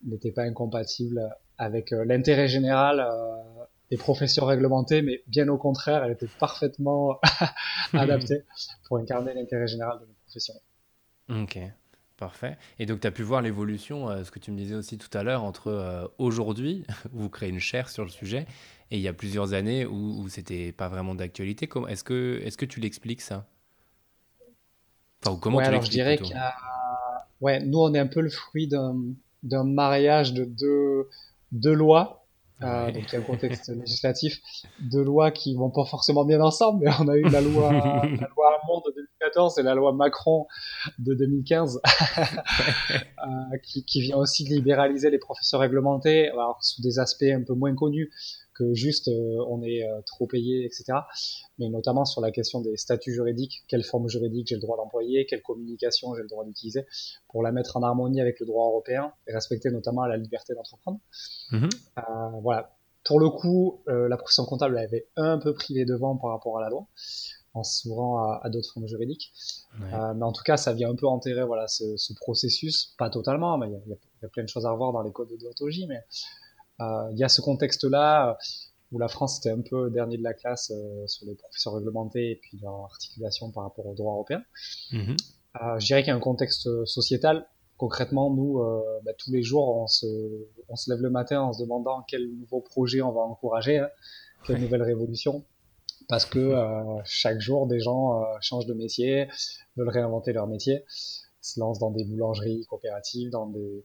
n'était 0.05 0.31
pas 0.31 0.43
incompatible 0.43 1.29
avec 1.59 1.93
euh, 1.93 2.05
l'intérêt 2.05 2.47
général 2.47 3.05
des 3.93 3.99
professions 3.99 4.47
réglementées, 4.47 5.03
mais 5.03 5.23
bien 5.27 5.47
au 5.49 5.59
contraire, 5.59 6.03
elle 6.03 6.13
était 6.13 6.29
parfaitement 6.41 7.21
adaptée 7.93 8.43
pour 8.89 8.97
incarner 8.97 9.35
l'intérêt 9.35 9.67
général 9.67 9.99
de 10.01 10.07
nos 10.07 10.15
professions. 10.25 10.55
Ok. 11.29 11.59
Parfait. 12.17 12.57
Et 12.79 12.87
donc, 12.87 13.01
tu 13.01 13.07
as 13.07 13.11
pu 13.11 13.23
voir 13.23 13.43
l'évolution, 13.43 14.09
euh, 14.09 14.25
ce 14.25 14.31
que 14.31 14.39
tu 14.39 14.51
me 14.51 14.57
disais 14.57 14.77
aussi 14.77 14.97
tout 14.97 15.11
à 15.13 15.23
l'heure, 15.23 15.45
entre 15.45 15.69
euh, 15.69 16.07
aujourd'hui, 16.17 16.87
où 17.13 17.19
vous 17.23 17.29
créez 17.29 17.51
une 17.51 17.61
chaire 17.61 17.91
sur 17.91 18.03
le 18.03 18.09
sujet, 18.09 18.47
et 18.91 18.97
il 18.97 19.03
y 19.03 19.09
a 19.09 19.13
plusieurs 19.13 19.53
années 19.53 19.85
où, 19.85 20.23
où 20.23 20.29
c'était 20.31 20.73
pas 20.73 20.89
vraiment 20.89 21.15
d'actualité. 21.15 21.69
Est-ce 21.89 22.03
que, 22.03 22.41
est 22.43 22.57
que 22.57 22.65
tu 22.65 22.81
l'expliques 22.81 23.21
ça? 23.21 23.47
Enfin, 25.23 25.39
comment 25.39 25.61
tu 25.61 25.67
alors 25.67 25.83
je 25.83 25.91
dirais 25.91 26.17
que 26.17 26.25
ouais, 27.43 27.61
nous, 27.61 27.79
on 27.79 27.93
est 27.93 27.99
un 27.99 28.07
peu 28.07 28.23
le 28.23 28.31
fruit 28.31 28.69
d'un 28.69 29.65
mariage 29.65 30.33
de 30.33 30.45
deux, 30.45 31.11
deux 31.51 31.75
lois 31.75 32.22
euh, 32.63 32.93
donc 32.93 33.05
il 33.09 33.13
y 33.13 33.17
a 33.17 33.19
un 33.19 33.23
contexte 33.23 33.69
législatif, 33.69 34.41
de 34.81 35.01
lois 35.01 35.31
qui 35.31 35.55
vont 35.55 35.71
pas 35.71 35.85
forcément 35.85 36.25
bien 36.25 36.41
ensemble, 36.41 36.85
mais 36.85 36.91
on 37.01 37.09
a 37.09 37.17
eu 37.17 37.23
la 37.23 37.41
loi, 37.41 37.73
la 37.73 38.29
loi 38.37 38.61
Hamon 38.63 38.83
de 38.87 38.93
2014 38.95 39.59
et 39.59 39.63
la 39.63 39.75
loi 39.75 39.93
Macron 39.93 40.47
de 40.99 41.15
2015, 41.15 41.81
euh, 42.19 43.59
qui, 43.63 43.85
qui, 43.85 44.01
vient 44.01 44.17
aussi 44.17 44.45
libéraliser 44.45 45.11
les 45.11 45.19
professeurs 45.19 45.61
réglementés, 45.61 46.29
alors 46.31 46.59
sous 46.61 46.83
des 46.83 46.99
aspects 46.99 47.23
un 47.23 47.43
peu 47.43 47.55
moins 47.55 47.75
connus 47.75 48.11
que 48.63 48.75
juste 48.75 49.09
euh, 49.09 49.45
on 49.49 49.63
est 49.63 49.85
euh, 49.85 50.01
trop 50.07 50.27
payé, 50.27 50.65
etc. 50.65 50.85
Mais 51.59 51.69
notamment 51.69 52.05
sur 52.05 52.21
la 52.21 52.31
question 52.31 52.61
des 52.61 52.77
statuts 52.77 53.13
juridiques, 53.13 53.65
quelle 53.69 53.85
forme 53.85 54.09
juridique 54.09 54.49
j'ai 54.49 54.55
le 54.55 54.61
droit 54.61 54.77
d'employer, 54.77 55.27
quelle 55.27 55.43
communication 55.43 56.15
j'ai 56.15 56.23
le 56.23 56.29
droit 56.29 56.45
d'utiliser, 56.45 56.87
pour 57.29 57.43
la 57.43 57.53
mettre 57.53 57.77
en 57.77 57.83
harmonie 57.83 58.21
avec 58.21 58.41
le 58.41 58.47
droit 58.47 58.67
européen 58.67 59.13
et 59.27 59.33
respecter 59.33 59.71
notamment 59.71 60.07
la 60.07 60.17
liberté 60.17 60.55
d'entreprendre. 60.55 61.01
Mm-hmm. 61.53 61.71
Euh, 61.99 62.41
voilà. 62.43 62.77
Pour 63.05 63.19
le 63.19 63.31
coup, 63.31 63.83
la 63.89 64.17
profession 64.17 64.45
comptable 64.45 64.79
avait 64.79 65.09
un 65.17 65.37
peu 65.37 65.53
pris 65.55 65.75
les 65.75 65.85
devants 65.85 66.17
par 66.17 66.31
rapport 66.31 66.59
à 66.59 66.63
la 66.63 66.69
loi 66.69 66.87
en 67.53 67.65
s'ouvrant 67.65 68.39
à, 68.41 68.49
d'autres 68.49 68.73
formes 68.73 68.87
juridiques. 68.87 69.33
mais 69.81 69.93
en 70.23 70.31
tout 70.31 70.45
cas, 70.45 70.57
ça 70.57 70.73
vient 70.73 70.89
un 70.89 70.95
peu 70.95 71.09
enterrer 71.09 71.43
voilà, 71.43 71.67
ce, 71.67 72.15
processus, 72.21 72.95
pas 72.99 73.11
totalement, 73.11 73.59
mais 73.59 73.67
il 73.67 73.73
y, 73.73 73.91
y, 73.91 74.25
a 74.25 74.29
plein 74.29 74.45
de 74.45 74.49
choses 74.49 74.67
à 74.67 74.71
revoir 74.71 74.93
dans 74.93 75.03
les 75.03 75.11
codes 75.11 75.31
de 75.31 75.37
déontologie, 75.37 75.89
mais 75.89 76.05
il 76.81 77.19
y 77.19 77.25
a 77.25 77.29
ce 77.29 77.41
contexte-là 77.41 78.31
euh, 78.31 78.35
où 78.93 78.99
la 78.99 79.09
France 79.09 79.39
était 79.39 79.51
un 79.51 79.61
peu 79.61 79.91
dernier 79.91 80.19
de 80.19 80.23
la 80.23 80.35
classe 80.35 80.71
euh, 80.71 81.07
sur 81.07 81.27
les 81.27 81.35
professeurs 81.35 81.75
réglementés 81.75 82.33
et 82.33 82.37
puis 82.37 82.59
leur 82.61 82.85
articulation 82.85 83.51
par 83.51 83.65
rapport 83.65 83.87
au 83.87 83.95
droit 83.95 84.15
européen. 84.15 84.43
Mhm. 84.93 85.17
je 85.79 85.87
dirais 85.87 86.03
qu'il 86.03 86.09
y 86.09 86.13
a 86.13 86.17
un 86.17 86.21
contexte 86.21 86.69
sociétal 86.85 87.47
concrètement, 87.79 88.33
nous, 88.33 88.63
bah, 89.05 89.11
tous 89.19 89.33
les 89.33 89.43
jours, 89.43 89.77
on 89.77 89.89
se, 89.89 90.07
on 90.69 90.77
se 90.77 90.89
lève 90.89 91.03
le 91.03 91.11
matin 91.11 91.41
en 91.41 91.53
se 91.53 91.61
demandant 91.61 92.05
quel 92.07 92.31
nouveau 92.33 92.61
projet 92.61 93.03
on 93.03 93.11
va 93.11 93.23
encourager, 93.23 93.79
hein, 93.79 93.89
quelle 94.47 94.61
nouvelle 94.61 94.83
révolution, 94.83 95.45
parce 96.09 96.25
que 96.25 96.55
chaque 97.05 97.41
jour, 97.41 97.67
des 97.67 97.81
gens 97.81 98.23
changent 98.41 98.67
de 98.67 98.75
métier, 98.75 99.27
veulent 99.77 99.89
réinventer 99.89 100.33
leur 100.33 100.47
métier, 100.47 100.85
se 101.41 101.59
lancent 101.59 101.81
dans 101.81 101.91
des 101.91 102.05
boulangeries 102.05 102.65
coopératives, 102.67 103.31
dans 103.31 103.47
des, 103.47 103.85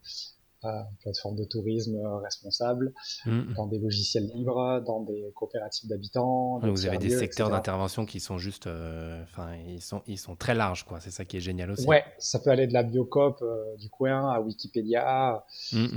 plateforme 1.00 1.36
de 1.36 1.44
tourisme 1.46 1.96
euh, 1.96 2.18
responsable, 2.18 2.94
mm. 3.26 3.54
dans 3.56 3.68
des 3.68 3.80
logiciels 3.80 4.28
libres, 4.34 4.82
dans 4.86 5.02
des 5.02 5.32
coopératives 5.36 5.90
d'habitants. 5.90 6.60
vous 6.60 6.86
avez 6.86 6.98
des 6.98 7.10
secteurs 7.10 7.50
d'intervention 7.50 8.06
qui 8.06 8.20
sont 8.20 8.38
juste, 8.38 8.68
euh, 8.68 9.22
enfin, 9.24 9.56
ils 9.68 9.82
sont, 9.82 10.02
ils 10.08 10.18
sont 10.18 10.36
très 10.36 10.56
larges, 10.56 10.86
quoi. 10.86 11.00
C'est 11.00 11.12
ça 11.12 11.26
qui 11.26 11.38
est 11.38 11.42
génial 11.42 11.72
aussi. 11.72 11.86
Ouais, 11.86 12.04
ça 12.18 12.40
peut 12.40 12.50
aller 12.50 12.68
de 12.68 12.74
la 12.74 12.84
biocop 12.84 13.42
euh, 13.42 13.76
du 13.78 13.90
coin 13.90 14.32
à 14.32 14.40
Wikipédia, 14.40 15.46
mm. 15.72 15.88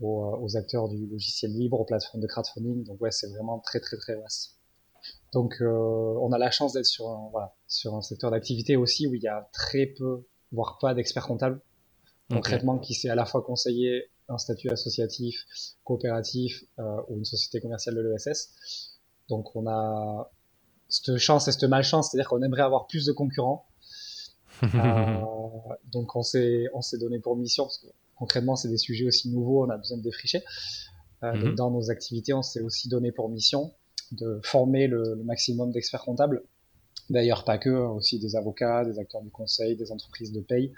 aux, 0.00 0.56
acteurs 0.56 0.88
du 0.88 1.06
logiciel 1.06 1.52
libre, 1.52 1.80
aux 1.80 1.84
plateformes 1.84 2.22
de 2.22 2.26
crowdfunding. 2.26 2.84
Donc 2.84 3.00
ouais, 3.00 3.10
c'est 3.10 3.28
vraiment 3.28 3.58
très 3.60 3.80
très 3.80 3.96
très 3.96 4.16
vaste. 4.16 4.58
Donc 5.32 5.54
on 5.62 6.30
a 6.32 6.38
la 6.38 6.50
chance 6.50 6.74
d'être 6.74 6.86
sur 6.86 7.08
un, 7.08 7.28
voilà, 7.30 7.54
sur 7.66 7.94
un 7.94 8.02
secteur 8.02 8.30
d'activité 8.30 8.76
aussi 8.76 9.06
où 9.06 9.14
il 9.14 9.22
y 9.22 9.28
a 9.28 9.48
très 9.52 9.86
peu, 9.86 10.26
voire 10.52 10.78
pas 10.78 10.94
d'experts 10.94 11.26
comptables 11.26 11.60
concrètement 12.32 12.78
qui 12.78 12.94
sait 12.94 13.08
à 13.08 13.14
la 13.14 13.24
fois 13.24 13.42
conseiller 13.42 14.10
un 14.28 14.38
statut 14.38 14.70
associatif, 14.70 15.44
coopératif 15.84 16.64
euh, 16.78 17.00
ou 17.08 17.18
une 17.18 17.24
société 17.24 17.60
commerciale 17.60 17.94
de 17.96 18.00
l'ESS. 18.00 18.98
Donc 19.28 19.54
on 19.56 19.66
a 19.66 20.30
cette 20.88 21.16
chance 21.16 21.48
et 21.48 21.52
cette 21.52 21.64
malchance, 21.64 22.10
c'est-à-dire 22.10 22.28
qu'on 22.28 22.42
aimerait 22.42 22.62
avoir 22.62 22.86
plus 22.86 23.06
de 23.06 23.12
concurrents. 23.12 23.66
euh, 24.74 25.20
donc 25.90 26.14
on 26.14 26.22
s'est 26.22 26.66
on 26.74 26.82
s'est 26.82 26.98
donné 26.98 27.18
pour 27.18 27.36
mission 27.36 27.64
parce 27.64 27.78
que 27.78 27.86
concrètement 28.14 28.54
c'est 28.54 28.68
des 28.68 28.78
sujets 28.78 29.06
aussi 29.06 29.28
nouveaux, 29.30 29.66
on 29.66 29.70
a 29.70 29.76
besoin 29.76 29.98
de 29.98 30.02
défricher. 30.02 30.42
Euh, 31.24 31.32
donc 31.32 31.50
mhm. 31.50 31.54
dans 31.54 31.70
nos 31.70 31.90
activités, 31.90 32.32
on 32.32 32.42
s'est 32.42 32.60
aussi 32.60 32.88
donné 32.88 33.12
pour 33.12 33.28
mission 33.28 33.72
de 34.12 34.40
former 34.42 34.86
le, 34.88 35.14
le 35.16 35.24
maximum 35.24 35.72
d'experts 35.72 36.02
comptables. 36.02 36.42
D'ailleurs 37.10 37.44
pas 37.44 37.58
que, 37.58 37.70
aussi 37.70 38.18
des 38.18 38.36
avocats, 38.36 38.84
des 38.84 38.98
acteurs 38.98 39.22
du 39.22 39.30
conseil, 39.30 39.76
des 39.76 39.90
entreprises 39.90 40.32
de 40.32 40.40
paye, 40.40 40.72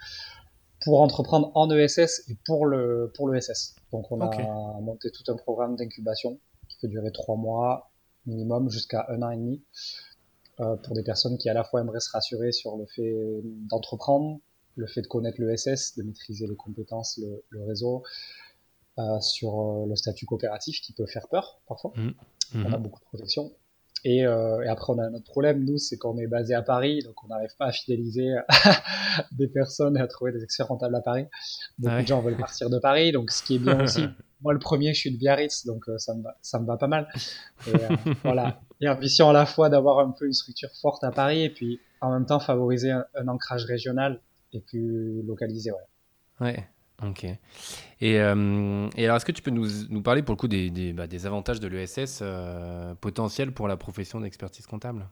pour 0.84 1.00
entreprendre 1.00 1.50
en 1.54 1.70
ESS 1.70 2.28
et 2.28 2.36
pour 2.44 2.66
le 2.66 3.10
pour 3.14 3.28
l'ESS. 3.30 3.74
Donc 3.90 4.12
on 4.12 4.20
a 4.20 4.80
monté 4.80 5.10
tout 5.10 5.24
un 5.32 5.36
programme 5.36 5.76
d'incubation 5.76 6.38
qui 6.68 6.76
peut 6.80 6.88
durer 6.88 7.10
trois 7.10 7.36
mois 7.36 7.90
minimum 8.26 8.70
jusqu'à 8.70 9.06
un 9.08 9.22
an 9.22 9.30
et 9.30 9.36
demi 9.36 9.62
euh, 10.60 10.76
pour 10.76 10.94
des 10.94 11.02
personnes 11.02 11.38
qui 11.38 11.48
à 11.48 11.54
la 11.54 11.64
fois 11.64 11.80
aimeraient 11.80 12.00
se 12.00 12.10
rassurer 12.10 12.52
sur 12.52 12.76
le 12.76 12.86
fait 12.86 13.40
d'entreprendre, 13.68 14.40
le 14.76 14.86
fait 14.86 15.02
de 15.02 15.06
connaître 15.06 15.40
l'ESS, 15.40 15.96
de 15.96 16.02
maîtriser 16.02 16.46
les 16.46 16.56
compétences, 16.56 17.18
le, 17.18 17.44
le 17.48 17.64
réseau, 17.64 18.02
euh, 18.98 19.20
sur 19.20 19.60
euh, 19.60 19.86
le 19.86 19.96
statut 19.96 20.26
coopératif 20.26 20.80
qui 20.80 20.92
peut 20.92 21.06
faire 21.06 21.28
peur 21.28 21.60
parfois. 21.66 21.92
Mmh. 21.96 22.10
On 22.56 22.72
a 22.72 22.78
mmh. 22.78 22.82
beaucoup 22.82 23.00
de 23.00 23.04
protection 23.06 23.52
et, 24.04 24.26
euh, 24.26 24.62
et, 24.62 24.68
après, 24.68 24.92
on 24.92 24.98
a 24.98 25.04
un 25.04 25.14
autre 25.14 25.24
problème, 25.24 25.64
nous, 25.64 25.78
c'est 25.78 25.96
qu'on 25.96 26.18
est 26.18 26.26
basé 26.26 26.54
à 26.54 26.62
Paris, 26.62 27.00
donc 27.02 27.24
on 27.24 27.28
n'arrive 27.28 27.56
pas 27.58 27.66
à 27.66 27.72
fidéliser 27.72 28.34
des 29.32 29.48
personnes 29.48 29.96
et 29.96 30.00
à 30.00 30.06
trouver 30.06 30.32
des 30.32 30.44
experts 30.44 30.68
rentables 30.68 30.94
à 30.94 31.00
Paris. 31.00 31.26
Beaucoup 31.78 32.02
de 32.02 32.06
gens 32.06 32.20
veulent 32.20 32.36
partir 32.36 32.68
de 32.68 32.78
Paris, 32.78 33.12
donc 33.12 33.30
ce 33.30 33.42
qui 33.42 33.56
est 33.56 33.58
bien 33.58 33.82
aussi. 33.82 34.06
Moi, 34.42 34.52
le 34.52 34.58
premier, 34.58 34.92
je 34.92 35.00
suis 35.00 35.10
de 35.10 35.16
Biarritz, 35.16 35.64
donc 35.64 35.88
euh, 35.88 35.96
ça, 35.96 36.14
me 36.14 36.22
va, 36.22 36.36
ça 36.42 36.60
me 36.60 36.66
va 36.66 36.76
pas 36.76 36.86
mal. 36.86 37.08
Et, 37.66 37.74
euh, 37.74 37.96
voilà, 38.24 38.60
et 38.82 38.88
ambition 38.90 39.30
à 39.30 39.32
la 39.32 39.46
fois 39.46 39.70
d'avoir 39.70 40.00
un 40.00 40.10
peu 40.10 40.26
une 40.26 40.34
structure 40.34 40.68
forte 40.82 41.02
à 41.02 41.10
Paris 41.10 41.42
et 41.42 41.50
puis 41.50 41.80
en 42.02 42.12
même 42.12 42.26
temps 42.26 42.40
favoriser 42.40 42.90
un, 42.90 43.06
un 43.14 43.28
ancrage 43.28 43.64
régional 43.64 44.20
et 44.52 44.60
plus 44.60 45.22
localisé. 45.22 45.72
Ouais. 45.72 45.78
Ouais. 46.40 46.68
Ok. 47.02 47.24
Et, 47.24 48.20
euh, 48.20 48.88
et, 48.96 49.04
alors, 49.04 49.16
est-ce 49.16 49.24
que 49.24 49.32
tu 49.32 49.42
peux 49.42 49.50
nous, 49.50 49.66
nous, 49.90 50.02
parler 50.02 50.22
pour 50.22 50.32
le 50.32 50.38
coup 50.38 50.48
des, 50.48 50.70
des, 50.70 50.92
bah, 50.92 51.06
des 51.06 51.26
avantages 51.26 51.60
de 51.60 51.66
l'ESS 51.66 52.20
euh, 52.22 52.94
potentiels 52.94 53.52
pour 53.52 53.68
la 53.68 53.76
profession 53.76 54.20
d'expertise 54.20 54.66
comptable? 54.66 55.08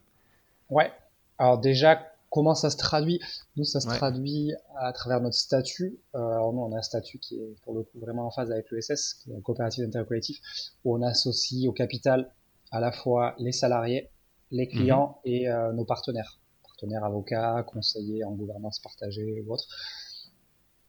Ouais. 0.69 0.91
Alors 1.37 1.59
déjà, 1.59 1.99
comment 2.29 2.55
ça 2.55 2.69
se 2.69 2.77
traduit? 2.77 3.19
Nous, 3.57 3.63
ça 3.63 3.79
se 3.79 3.87
traduit 3.87 4.53
à 4.77 4.93
travers 4.93 5.21
notre 5.21 5.35
statut. 5.35 5.99
Euh, 6.15 6.19
alors 6.19 6.53
nous, 6.53 6.61
on 6.61 6.73
a 6.73 6.79
un 6.79 6.81
statut 6.81 7.19
qui 7.19 7.35
est 7.35 7.55
pour 7.63 7.75
le 7.75 7.83
coup 7.83 7.99
vraiment 7.99 8.27
en 8.27 8.31
phase 8.31 8.51
avec 8.51 8.71
l'ESS, 8.71 9.15
qui 9.15 9.31
est 9.31 9.35
un 9.35 9.41
coopérative 9.41 9.83
d'intérêt 9.83 10.05
collectif, 10.05 10.39
où 10.83 10.95
on 10.95 11.01
associe 11.01 11.67
au 11.67 11.73
capital 11.73 12.31
à 12.71 12.79
la 12.79 12.91
fois 12.91 13.35
les 13.37 13.51
salariés, 13.51 14.09
les 14.51 14.67
clients 14.67 15.19
mhm. 15.25 15.31
et 15.31 15.49
euh, 15.49 15.73
nos 15.73 15.85
partenaires, 15.85 16.39
partenaires 16.63 17.03
avocats, 17.03 17.63
conseillers 17.67 18.23
en 18.23 18.31
gouvernance 18.31 18.79
partagée 18.79 19.43
ou 19.45 19.53
autres. 19.53 19.67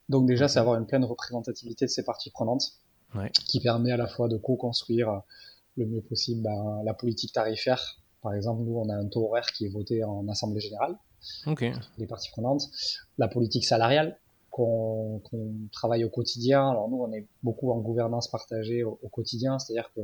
Donc 0.08 0.26
déjà, 0.26 0.48
c'est 0.48 0.58
avoir 0.58 0.78
une 0.78 0.86
pleine 0.86 1.04
représentativité 1.04 1.86
de 1.86 1.90
ces 1.90 2.04
parties 2.04 2.30
prenantes, 2.30 2.74
qui 3.48 3.60
permet 3.60 3.92
à 3.92 3.96
la 3.96 4.08
fois 4.08 4.28
de 4.28 4.36
co-construire 4.36 5.08
euh, 5.08 5.18
le 5.76 5.86
mieux 5.86 6.00
possible 6.00 6.42
ben, 6.42 6.82
la 6.84 6.94
politique 6.94 7.32
tarifaire. 7.32 8.00
Par 8.22 8.34
exemple, 8.34 8.62
nous, 8.62 8.76
on 8.76 8.88
a 8.88 8.94
un 8.94 9.06
taux 9.06 9.26
horaire 9.26 9.46
qui 9.46 9.66
est 9.66 9.68
voté 9.68 10.02
en 10.02 10.26
assemblée 10.28 10.60
générale. 10.60 10.96
Okay. 11.46 11.72
Les 11.98 12.06
parties 12.06 12.30
prenantes. 12.30 12.62
La 13.18 13.28
politique 13.28 13.64
salariale 13.64 14.18
qu'on 14.50 15.20
travaille 15.72 16.04
au 16.04 16.10
quotidien. 16.10 16.70
Alors 16.70 16.88
nous, 16.88 17.02
on 17.02 17.12
est 17.12 17.26
beaucoup 17.42 17.72
en 17.72 17.78
gouvernance 17.80 18.28
partagée 18.28 18.84
au, 18.84 18.96
quotidien, 19.10 19.58
c'est-à-dire 19.58 19.90
que 19.96 20.00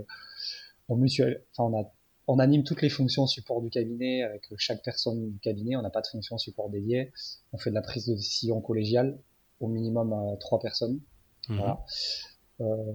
on 0.89 0.97
mutuel, 0.97 1.45
enfin 1.53 1.71
on 1.71 1.81
a 1.81 1.93
on 2.27 2.39
anime 2.39 2.65
toutes 2.65 2.83
les 2.83 2.89
fonctions 2.91 3.27
support 3.27 3.61
du 3.61 3.71
cabinet 3.71 4.23
avec 4.23 4.53
chaque 4.57 4.83
personne 4.83 5.31
du 5.31 5.39
cabinet. 5.39 5.77
On 5.77 5.83
n'a 5.83 5.91
pas 5.91 6.01
de 6.01 6.07
fonction 6.07 6.37
support 6.39 6.69
dédiée. 6.69 7.13
On 7.53 7.59
fait 7.59 7.71
de 7.71 7.75
la 7.75 7.83
prise 7.83 8.07
de 8.07 8.15
décision 8.15 8.61
collégiale 8.61 9.19
au 9.61 9.69
minimum 9.69 10.13
à 10.13 10.37
trois 10.39 10.59
personnes. 10.59 11.01
Mhm. 11.49 11.57
Voilà. 11.59 11.85
Euh, 12.61 12.93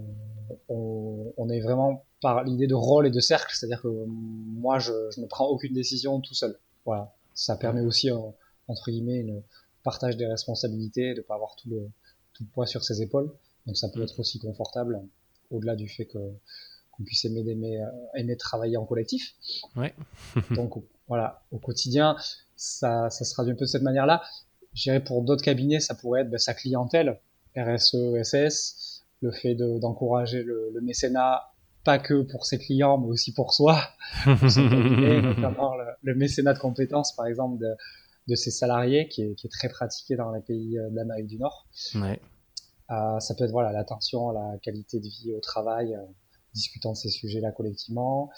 on, 0.68 1.32
on, 1.36 1.48
est 1.48 1.60
vraiment 1.60 2.04
par 2.20 2.44
l'idée 2.44 2.68
de 2.68 2.74
rôle 2.74 3.06
et 3.06 3.10
de 3.10 3.18
cercle, 3.18 3.52
c'est-à-dire 3.52 3.82
que 3.82 3.88
moi, 3.88 4.78
je, 4.78 4.92
je, 5.14 5.20
ne 5.20 5.26
prends 5.26 5.46
aucune 5.46 5.74
décision 5.74 6.20
tout 6.20 6.34
seul. 6.34 6.56
Voilà. 6.84 7.12
Ça 7.34 7.56
permet 7.56 7.80
aussi, 7.80 8.10
entre 8.68 8.90
guillemets, 8.90 9.18
une 9.18 9.42
partage 9.82 10.16
des 10.16 10.26
responsabilités, 10.26 11.14
de 11.14 11.20
pas 11.20 11.34
avoir 11.34 11.56
tout 11.56 11.68
le, 11.68 11.88
tout 12.32 12.44
le 12.44 12.48
poids 12.50 12.66
sur 12.66 12.84
ses 12.84 13.02
épaules. 13.02 13.32
Donc 13.66 13.76
ça 13.76 13.88
peut 13.88 13.98
mhm. 13.98 14.06
être 14.06 14.20
aussi 14.20 14.38
confortable, 14.38 15.00
au-delà 15.50 15.74
du 15.74 15.88
fait 15.88 16.06
que 16.06 16.18
qu'on 16.96 17.04
puisse 17.04 17.24
aimer, 17.24 17.40
aimer, 17.40 17.82
euh, 17.82 17.90
aimer 18.14 18.36
travailler 18.36 18.76
en 18.76 18.86
collectif. 18.86 19.34
Ouais. 19.76 19.94
Donc 20.52 20.82
voilà, 21.08 21.42
au 21.50 21.58
quotidien, 21.58 22.16
ça, 22.56 23.10
ça 23.10 23.24
se 23.24 23.32
traduit 23.32 23.52
un 23.52 23.56
peu 23.56 23.66
de 23.66 23.70
cette 23.70 23.82
manière-là. 23.82 24.22
Je 24.76 24.82
dirais 24.82 25.02
pour 25.02 25.22
d'autres 25.22 25.42
cabinets, 25.42 25.80
ça 25.80 25.94
pourrait 25.94 26.20
être 26.20 26.30
ben, 26.30 26.38
sa 26.38 26.52
clientèle, 26.52 27.18
RSE, 27.56 27.96
SS, 28.22 29.02
le 29.22 29.32
fait 29.32 29.54
d'encourager 29.54 30.42
le, 30.42 30.70
le, 30.72 30.80
mécénat, 30.82 31.54
pas 31.82 31.98
que 31.98 32.20
pour 32.22 32.44
ses 32.44 32.58
clients, 32.58 32.98
mais 32.98 33.08
aussi 33.08 33.32
pour 33.32 33.54
soi, 33.54 33.80
notamment 34.26 35.74
le, 36.02 36.14
mécénat 36.14 36.52
de 36.52 36.58
compétences, 36.58 37.16
par 37.16 37.26
exemple, 37.26 37.58
de, 37.58 37.74
de 38.28 38.34
ses 38.34 38.50
salariés, 38.50 39.08
qui 39.08 39.22
est, 39.22 39.34
qui 39.34 39.46
est, 39.46 39.50
très 39.50 39.70
pratiqué 39.70 40.14
dans 40.14 40.30
les 40.30 40.42
pays 40.42 40.78
euh, 40.78 40.90
d'Amérique 40.90 41.28
du 41.28 41.38
Nord. 41.38 41.66
Ouais. 41.94 42.20
Euh, 42.90 43.18
ça 43.18 43.34
peut 43.34 43.44
être 43.44 43.50
voilà 43.52 43.72
l'attention 43.72 44.28
à 44.28 44.34
la 44.34 44.58
qualité 44.58 45.00
de 45.00 45.08
vie 45.08 45.32
au 45.34 45.40
travail, 45.40 45.94
euh, 45.94 46.02
discutant 46.52 46.92
de 46.92 46.96
ces 46.96 47.08
sujets-là 47.08 47.50
collectivement. 47.50 48.30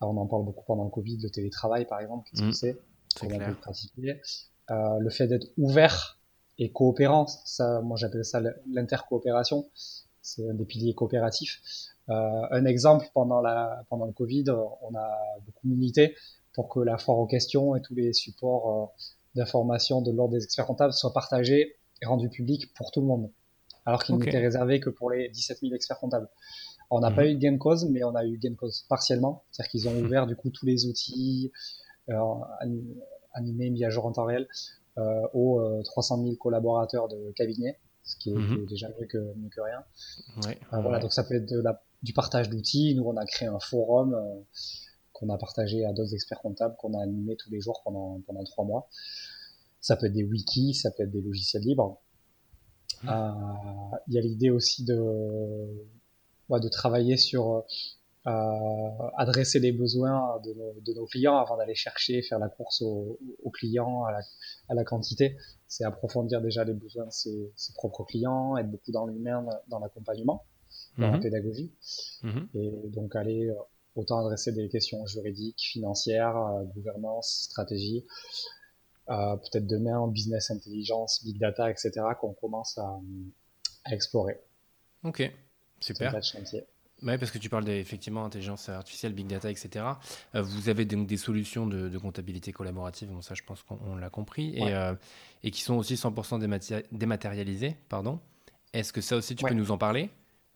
on 0.00 0.16
en 0.16 0.26
parle 0.26 0.44
beaucoup 0.44 0.64
pendant 0.66 0.84
le 0.84 0.90
Covid, 0.90 1.18
le 1.22 1.30
télétravail 1.30 1.86
par 1.86 2.00
exemple, 2.00 2.28
qu'est-ce 2.28 2.42
que 2.42 2.48
mmh. 2.48 2.52
c'est 2.52 2.78
Comment 3.18 3.36
on 3.36 3.38
peut 3.38 3.46
le 3.46 3.54
pratiquer 3.54 4.20
euh, 4.70 4.98
le 4.98 5.10
fait 5.10 5.26
d'être 5.26 5.46
ouvert 5.56 6.18
et 6.58 6.70
coopérant, 6.70 7.26
ça, 7.26 7.80
moi 7.80 7.96
j'appelle 7.96 8.24
ça 8.24 8.40
l'intercoopération. 8.70 9.68
c'est 10.22 10.48
un 10.48 10.54
des 10.54 10.64
piliers 10.64 10.94
coopératifs. 10.94 11.60
un 12.08 12.64
exemple, 12.64 13.06
pendant, 13.14 13.40
la, 13.40 13.84
pendant 13.88 14.06
le 14.06 14.12
Covid, 14.12 14.44
on 14.50 14.94
a 14.94 15.18
beaucoup 15.46 15.68
milité 15.68 16.14
pour 16.52 16.68
que 16.68 16.80
la 16.80 16.98
foire 16.98 17.18
aux 17.18 17.26
questions 17.26 17.76
et 17.76 17.80
tous 17.80 17.94
les 17.94 18.12
supports 18.12 18.94
d'information 19.34 20.02
de 20.02 20.10
l'ordre 20.10 20.34
des 20.34 20.44
experts 20.44 20.66
comptables 20.66 20.92
soient 20.92 21.12
partagés 21.12 21.76
et 22.02 22.06
rendus 22.06 22.28
publics 22.28 22.72
pour 22.74 22.90
tout 22.90 23.00
le 23.00 23.06
monde, 23.06 23.30
alors 23.86 24.02
qu'il 24.02 24.16
n'était 24.16 24.38
réservé 24.38 24.80
que 24.80 24.90
pour 24.90 25.10
les 25.10 25.28
17 25.28 25.60
000 25.60 25.74
experts 25.74 25.98
comptables. 25.98 26.28
On 26.90 27.00
n'a 27.00 27.10
pas 27.10 27.22
mhm. 27.22 27.28
eu 27.28 27.34
de 27.34 27.38
gain 27.38 27.52
de 27.52 27.58
cause, 27.58 27.88
mais 27.88 28.02
on 28.02 28.14
a 28.16 28.24
eu 28.24 28.36
gain 28.38 28.50
de 28.50 28.56
cause 28.56 28.84
partiellement, 28.88 29.44
c'est-à-dire 29.50 29.70
qu'ils 29.70 29.88
ont 29.88 29.94
mhm. 29.94 30.04
ouvert 30.04 30.26
du 30.26 30.34
coup 30.34 30.50
tous 30.50 30.66
les 30.66 30.86
outils 30.86 31.52
euh, 32.08 32.16
animés, 33.32 33.70
mis 33.70 33.84
à 33.84 33.90
jour 33.90 34.06
en 34.06 34.12
temps 34.12 34.24
réel 34.24 34.48
euh, 34.98 35.26
aux 35.34 35.82
300 35.84 36.20
euh, 36.20 36.24
000 36.24 36.36
collaborateurs 36.36 37.08
de 37.08 37.32
cabinet, 37.32 37.78
ce 38.04 38.16
qui 38.16 38.30
est, 38.30 38.34
mhm. 38.34 38.66
déjà 38.66 38.88
mieux 38.88 39.06
que, 39.06 39.18
mieux 39.18 39.48
que 39.48 39.60
rien. 39.60 39.84
Ouais. 40.44 40.58
Euh, 40.72 40.80
voilà, 40.80 40.98
donc 40.98 41.12
ça 41.12 41.24
peut 41.24 41.34
être 41.34 41.48
de 41.48 41.60
la, 41.60 41.82
du 42.02 42.12
partage 42.12 42.48
d'outils. 42.48 42.94
Nous, 42.94 43.04
on 43.04 43.16
a 43.16 43.24
créé 43.24 43.48
un 43.48 43.60
forum 43.60 44.14
euh, 44.14 44.40
qu'on 45.12 45.28
a 45.28 45.38
partagé 45.38 45.84
à 45.84 45.92
d'autres 45.92 46.14
experts 46.14 46.40
comptables, 46.40 46.76
qu'on 46.76 46.94
a 46.94 47.02
animé 47.02 47.36
tous 47.36 47.50
les 47.50 47.60
jours 47.60 47.82
pendant, 47.84 48.20
pendant 48.26 48.44
trois 48.44 48.64
mois. 48.64 48.88
Ça 49.80 49.96
peut 49.96 50.06
être 50.06 50.12
des 50.12 50.24
wikis, 50.24 50.74
ça 50.74 50.90
peut 50.90 51.04
être 51.04 51.10
des 51.10 51.22
logiciels 51.22 51.62
libres. 51.62 52.00
Mmh. 53.02 53.08
Euh, 53.08 53.96
il 54.08 54.14
y 54.14 54.18
a 54.18 54.20
l'idée 54.20 54.50
aussi 54.50 54.84
de, 54.84 55.86
de 56.50 56.68
travailler 56.68 57.16
sur 57.16 57.64
adresser 58.24 59.60
les 59.60 59.72
besoins 59.72 60.40
de 60.44 60.52
nos, 60.52 60.74
de 60.80 60.92
nos 60.92 61.06
clients 61.06 61.38
avant 61.38 61.56
d'aller 61.56 61.74
chercher, 61.74 62.22
faire 62.22 62.38
la 62.38 62.48
course 62.48 62.82
aux, 62.82 63.18
aux 63.42 63.50
clients, 63.50 64.04
à 64.04 64.12
la, 64.12 64.20
à 64.68 64.74
la 64.74 64.84
quantité. 64.84 65.36
C'est 65.66 65.84
approfondir 65.84 66.40
déjà 66.40 66.64
les 66.64 66.74
besoins 66.74 67.06
de 67.06 67.12
ses, 67.12 67.52
ses 67.56 67.72
propres 67.74 68.04
clients, 68.04 68.56
être 68.56 68.70
beaucoup 68.70 68.92
dans 68.92 69.06
l'humain, 69.06 69.46
dans 69.68 69.78
l'accompagnement, 69.78 70.44
dans 70.98 71.10
la 71.10 71.18
mmh. 71.18 71.20
pédagogie. 71.20 71.72
Mmh. 72.22 72.40
Et 72.54 72.88
donc 72.88 73.16
aller 73.16 73.48
euh, 73.48 73.54
autant 73.94 74.18
adresser 74.18 74.52
des 74.52 74.68
questions 74.68 75.04
juridiques, 75.06 75.60
financières, 75.60 76.36
euh, 76.36 76.64
gouvernance, 76.74 77.48
stratégie, 77.50 78.04
euh, 79.08 79.36
peut-être 79.36 79.66
demain 79.66 79.98
en 79.98 80.08
business 80.08 80.50
intelligence, 80.50 81.24
big 81.24 81.38
data, 81.38 81.70
etc., 81.70 81.90
qu'on 82.20 82.32
commence 82.34 82.78
à, 82.78 83.00
à, 83.84 83.94
explorer. 83.94 84.40
Ok, 85.04 85.22
super. 85.80 86.22
chantier. 86.22 86.64
Oui, 87.02 87.16
parce 87.16 87.30
que 87.30 87.38
tu 87.38 87.48
parles 87.48 87.68
effectivement 87.68 88.24
intelligence 88.24 88.68
artificielle, 88.68 89.14
big 89.14 89.26
data, 89.26 89.50
etc. 89.50 89.84
Euh, 90.34 90.42
vous 90.42 90.68
avez 90.68 90.84
donc 90.84 91.06
des 91.06 91.16
solutions 91.16 91.66
de, 91.66 91.88
de 91.88 91.98
comptabilité 91.98 92.52
collaborative, 92.52 93.08
bon, 93.08 93.22
ça 93.22 93.34
je 93.34 93.42
pense 93.42 93.62
qu'on 93.62 93.96
l'a 93.96 94.10
compris, 94.10 94.54
et, 94.56 94.74
euh, 94.74 94.94
et, 95.42 95.50
qui 95.50 95.62
sont 95.62 95.74
aussi 95.76 95.94
100% 95.94 96.38
dématérialisées. 96.92 97.76
Pardon. 97.88 98.20
Est-ce 98.72 98.92
que 98.92 99.00
ça 99.00 99.16
aussi 99.16 99.34
tu 99.34 99.44
peux 99.44 99.54
nous 99.54 99.70
en 99.70 99.78
parler? 99.78 100.10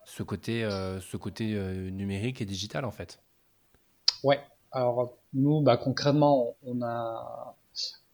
Ce 0.04 0.22
côté, 0.22 0.64
euh, 0.64 1.00
ce 1.00 1.16
côté 1.16 1.54
numérique 1.90 2.42
et 2.42 2.44
digital 2.44 2.84
en 2.84 2.90
fait 2.90 3.20
Ouais, 4.22 4.40
alors 4.70 5.16
nous, 5.32 5.62
bah, 5.62 5.76
concrètement, 5.78 6.54
on 6.62 6.82
a, 6.82 7.56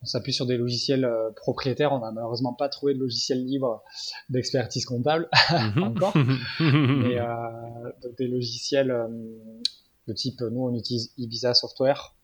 on 0.02 0.06
s'appuie 0.06 0.32
sur 0.32 0.46
des 0.46 0.56
logiciels 0.56 1.04
euh, 1.04 1.30
propriétaires. 1.30 1.92
On 1.92 2.00
n'a 2.00 2.10
malheureusement 2.10 2.54
pas 2.54 2.68
trouvé 2.68 2.94
de 2.94 2.98
logiciel 2.98 3.44
libre 3.44 3.82
d'expertise 4.28 4.84
comptable 4.84 5.28
mhm. 5.50 5.82
encore, 5.82 6.16
mais 6.60 7.18
euh, 7.20 7.92
des 8.18 8.28
logiciels 8.28 8.90
euh, 8.90 9.08
de 10.06 10.12
type, 10.12 10.40
nous 10.40 10.62
on 10.62 10.74
utilise 10.74 11.12
Ibiza 11.18 11.54
Software, 11.54 12.14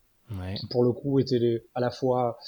qui 0.56 0.66
pour 0.68 0.83
le 0.83 0.92
coup 0.92 1.21
était 1.21 1.64
à 1.75 1.80
la 1.80 1.90
fois 1.90 2.38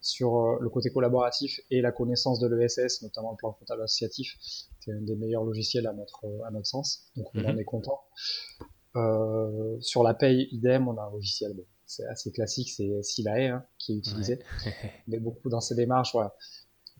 sur 0.00 0.38
euh, 0.38 0.58
le 0.60 0.68
côté 0.70 0.90
collaboratif 0.90 1.60
et 1.70 1.80
la 1.80 1.92
connaissance 1.92 2.38
de 2.40 2.46
l'ESS, 2.46 3.02
notamment 3.02 3.32
le 3.32 3.36
plan 3.36 3.52
comptable 3.52 3.82
associatif. 3.82 4.36
C'est 4.80 4.92
un 4.92 5.02
des 5.02 5.16
meilleurs 5.16 5.44
logiciels 5.44 5.86
à 5.86 5.92
notre, 5.92 6.24
à 6.46 6.50
notre 6.50 6.66
sens, 6.66 7.10
donc 7.16 7.26
on 7.34 7.44
en 7.44 7.52
mhm. 7.52 7.58
est 7.58 7.64
content. 7.64 8.00
Euh, 8.96 9.76
sur 9.80 10.02
la 10.02 10.14
paye, 10.14 10.48
idem, 10.50 10.88
on 10.88 10.96
a 10.96 11.02
un 11.02 11.10
logiciel 11.10 11.52
bon, 11.54 11.64
c'est 11.88 12.06
assez 12.06 12.30
classique, 12.30 12.70
c'est 12.70 13.02
Silae 13.02 13.48
hein, 13.48 13.64
qui 13.78 13.94
est 13.94 13.96
utilisé. 13.96 14.38
Mais 15.08 15.18
beaucoup 15.18 15.48
dans 15.48 15.60
ces 15.60 15.74
démarches, 15.74 16.12
voilà, 16.12 16.34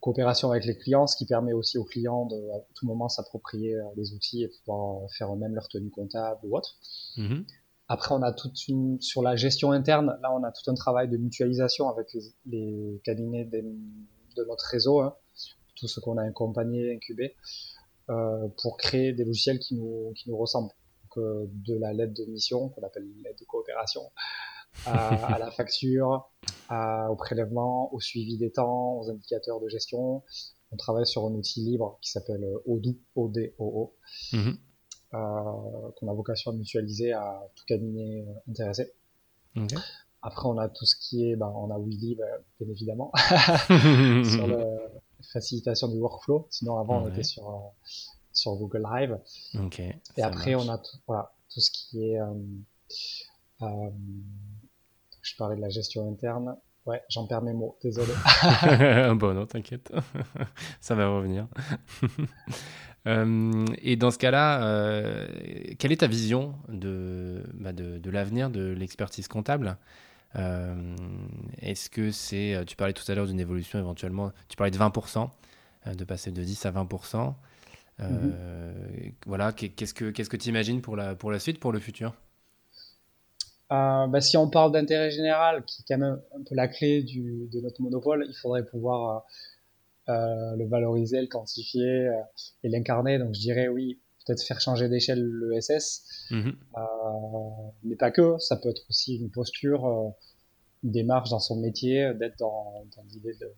coopération 0.01 0.51
avec 0.51 0.65
les 0.65 0.77
clients, 0.77 1.07
ce 1.07 1.17
qui 1.17 1.27
permet 1.27 1.53
aussi 1.53 1.79
aux 1.79 1.85
clients 1.85 2.27
de 2.27 2.37
à 2.57 2.61
tout 2.75 2.87
moment 2.87 3.09
s'approprier 3.09 3.75
euh, 3.75 3.83
les 3.97 4.15
outils 4.15 4.43
et 4.43 4.49
pouvoir 4.49 5.05
euh, 5.05 5.07
faire 5.17 5.33
eux-mêmes 5.33 5.55
leur 5.55 5.69
tenue 5.69 5.91
comptable 5.91 6.41
ou 6.43 6.57
autre. 6.57 6.79
Mm-hmm. 7.19 7.45
Après, 7.89 8.15
on 8.15 8.23
a 8.23 8.33
toute 8.33 8.67
une 8.67 9.01
sur 9.01 9.23
la 9.23 9.37
gestion 9.37 9.73
interne. 9.73 10.19
Là, 10.23 10.33
on 10.33 10.43
a 10.43 10.53
tout 10.53 10.71
un 10.71 10.75
travail 10.75 11.09
de 11.09 11.17
mutualisation 11.17 11.89
avec 11.89 12.15
les, 12.47 13.01
cabinets 13.05 13.45
de 13.45 14.45
notre 14.45 14.65
réseau, 14.67 15.01
hein, 15.01 15.15
tout 15.75 15.89
ce 15.89 16.01
qu'on 16.01 16.19
a 16.19 16.23
accompagné, 16.23 16.95
incubé, 16.95 17.35
euh, 18.11 18.49
pour 18.63 18.77
créer 18.77 19.13
des 19.13 19.25
logiciels 19.25 19.59
qui 19.59 19.75
nous 19.75 20.13
qui 20.17 20.29
nous 20.29 20.37
ressemblent. 20.37 20.73
Donc, 21.05 21.25
euh, 21.25 21.47
de 21.67 21.79
la 21.79 21.93
lettre 21.93 22.15
de 22.15 22.25
mission 22.25 22.69
qu'on 22.71 22.83
appelle 22.83 23.07
l'aide 23.23 23.39
de 23.39 23.45
coopération 23.45 24.03
à, 24.87 25.39
la 25.39 25.51
facture, 25.51 26.29
au 26.71 27.17
prélèvement, 27.17 27.93
au 27.95 28.01
suivi 28.01 28.39
des 28.39 28.51
temps, 28.51 28.99
aux 28.99 29.11
indicateurs 29.11 29.61
de 29.61 29.69
gestion. 29.69 30.23
On 30.71 30.77
travaille 30.77 31.07
sur 31.07 31.25
un 31.25 31.33
outil 31.33 31.63
libre 31.63 31.99
qui 32.03 32.11
s'appelle 32.11 32.45
Odoo, 32.67 32.97
O-D-O-O, 33.15 33.95
mhm. 34.33 34.59
euh, 35.15 35.91
qu'on 35.97 36.09
a 36.09 36.15
vocation 36.15 36.51
à 36.51 36.55
mutualiser 36.55 37.13
à 37.13 37.43
tout 37.55 37.65
cabinet 37.67 38.27
euh, 38.27 38.51
intéressé. 38.51 38.93
Après, 40.21 40.49
on 40.49 40.59
a 40.59 40.69
tout 40.69 40.85
ce 40.85 40.97
qui 40.97 41.29
est, 41.29 41.37
ben, 41.37 41.53
on 41.55 41.71
a 41.71 41.79
Willy, 41.79 42.17
ben, 42.17 42.27
bien 42.61 42.71
évidemment, 42.71 43.13
sur 44.25 44.47
la 44.47 44.67
facilitation 45.33 45.89
du 45.89 45.99
workflow. 45.99 46.47
Sinon, 46.51 46.79
avant, 46.79 47.03
on 47.05 47.09
était 47.09 47.23
sur, 47.23 47.49
euh, 47.49 47.59
sur 48.33 48.57
Google 48.57 48.83
Drive. 48.83 49.19
Et 50.17 50.23
après, 50.23 50.55
on 50.55 50.69
a 50.69 50.79
tout, 50.79 50.97
voilà, 51.07 51.33
tout 51.53 51.61
ce 51.61 51.71
qui 51.71 52.05
est 52.05 52.21
euh, 52.21 53.91
je 55.29 55.37
parlais 55.37 55.57
de 55.57 55.61
la 55.61 55.69
gestion 55.69 56.09
interne. 56.11 56.57
Ouais, 56.87 57.03
j'en 57.11 57.27
perds 57.27 57.43
mes 57.43 57.53
mots, 57.53 57.77
désolé. 57.83 58.13
bon, 59.15 59.35
non, 59.35 59.45
t'inquiète, 59.47 59.93
ça 60.81 60.95
va 60.95 61.09
revenir. 61.09 61.47
Euh, 63.07 63.65
et 63.81 63.97
dans 63.97 64.11
ce 64.11 64.19
cas-là, 64.19 64.63
euh, 64.65 65.27
quelle 65.79 65.93
est 65.93 65.99
ta 65.99 66.09
vision 66.09 66.57
de, 66.69 67.43
bah 67.55 67.73
de, 67.73 67.97
de 67.97 68.11
l'avenir 68.11 68.51
de 68.51 68.73
l'expertise 68.73 69.29
comptable? 69.29 69.79
Euh, 70.37 70.95
Est-ce 71.63 71.89
que 71.89 72.11
c'est, 72.11 72.63
tu 72.67 72.77
parlais 72.77 72.93
tout 72.93 73.11
à 73.11 73.15
l'heure 73.15 73.27
d'une 73.27 73.41
évolution 73.41 73.79
éventuellement, 73.79 74.33
tu 74.49 74.57
parlais 74.57 74.73
de 74.73 74.77
20%, 74.77 75.31
de 75.95 76.05
passer 76.05 76.33
de 76.33 76.43
10 76.43 76.67
à 76.67 76.73
20%. 76.73 77.35
Mm-hmm. 78.01 79.13
Voilà, 79.27 79.53
qu'est-ce 79.53 79.95
que 79.95 80.11
qu'est-ce 80.11 80.29
que 80.29 80.37
tu 80.37 80.51
imagines 80.51 80.83
pour 80.83 80.97
la, 80.97 81.15
pour 81.15 81.31
la 81.31 81.39
suite, 81.39 81.61
pour 81.61 81.73
le 81.73 81.79
futur? 81.79 82.15
Euh, 83.71 84.07
bah, 84.07 84.21
si 84.21 84.37
on 84.37 84.49
parle 84.49 84.73
d'intérêt 84.73 85.11
général, 85.11 85.65
qui 85.65 85.83
est 85.83 85.85
quand 85.87 85.99
même 85.99 86.21
un 86.35 86.43
peu 86.43 86.55
la 86.55 86.69
clé 86.69 87.03
du, 87.03 87.49
de 87.53 87.61
notre 87.61 87.83
monopole, 87.83 88.25
il 88.27 88.35
faudrait 88.35 88.65
pouvoir 88.65 89.27
euh, 90.09 90.13
euh 90.13 90.57
le 90.57 90.67
valoriser, 90.67 91.21
le 91.21 91.27
quantifier 91.27 92.09
euh, 92.09 92.15
et 92.65 92.71
l'incarner. 92.71 93.19
Donc 93.19 93.35
je 93.35 93.41
dirais 93.41 93.69
oui, 93.69 94.01
peut-être 94.25 94.43
faire 94.43 94.61
changer 94.61 94.89
d'échelle 94.89 95.23
le 95.23 95.61
SS, 95.61 96.03
mhm. 96.31 96.57
euh, 96.79 96.81
mais 97.85 97.97
pas 97.97 98.11
que. 98.11 98.39
Ça 98.39 98.57
peut 98.57 98.71
être 98.71 98.83
aussi 98.89 99.17
une 99.17 99.31
posture, 99.31 99.85
euh, 99.87 100.09
une 100.83 100.93
démarche 100.93 101.29
dans 101.29 101.41
son 101.41 101.61
métier, 101.61 102.15
d'être 102.15 102.39
dans, 102.39 102.87
dans 102.97 103.03
l'idée 103.11 103.35
de 103.35 103.53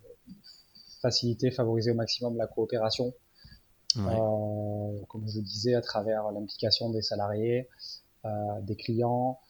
faciliter, 1.03 1.53
favoriser 1.53 1.93
au 1.93 1.95
maximum 1.95 2.37
la 2.37 2.49
coopération. 2.49 3.15
Ouais. 3.97 4.17
comme 5.09 5.27
je 5.29 5.39
le 5.39 5.45
disais, 5.45 5.75
à 5.75 5.81
travers 5.81 6.31
l'implication 6.31 6.91
des 6.91 7.03
salariés, 7.03 7.69
des 8.63 8.77
clients, 8.77 9.41
euh, 9.43 9.50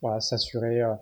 voilà, 0.00 0.20
s'assurer 0.20 0.82
euh, 0.82 0.94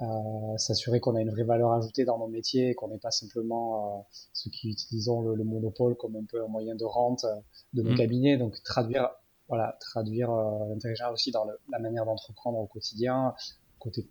euh, 0.00 0.56
s'assurer 0.58 1.00
qu'on 1.00 1.16
a 1.16 1.20
une 1.20 1.30
vraie 1.30 1.44
valeur 1.44 1.72
ajoutée 1.72 2.04
dans 2.04 2.18
nos 2.18 2.28
métiers 2.28 2.70
et 2.70 2.74
qu'on 2.74 2.88
n'est 2.88 2.98
pas 2.98 3.10
simplement 3.10 4.06
ceux 4.32 4.50
qui 4.50 4.70
utilisons 4.70 5.22
le, 5.22 5.42
monopole 5.42 5.96
comme 5.96 6.14
un 6.16 6.24
peu 6.24 6.42
un 6.42 6.48
moyen 6.48 6.76
de 6.76 6.84
rente 6.84 7.26
de 7.72 7.82
nos 7.82 7.92
mmh. 7.92 7.96
cabinets. 7.96 8.36
Donc 8.36 8.62
traduire, 8.62 9.10
voilà, 9.48 9.76
traduire 9.80 10.30
l'intérêt 10.30 11.10
aussi 11.12 11.32
dans 11.32 11.46
la 11.70 11.78
manière 11.80 12.04
d'entreprendre 12.04 12.58
au 12.58 12.66
quotidien, 12.66 13.34
côté 13.80 14.08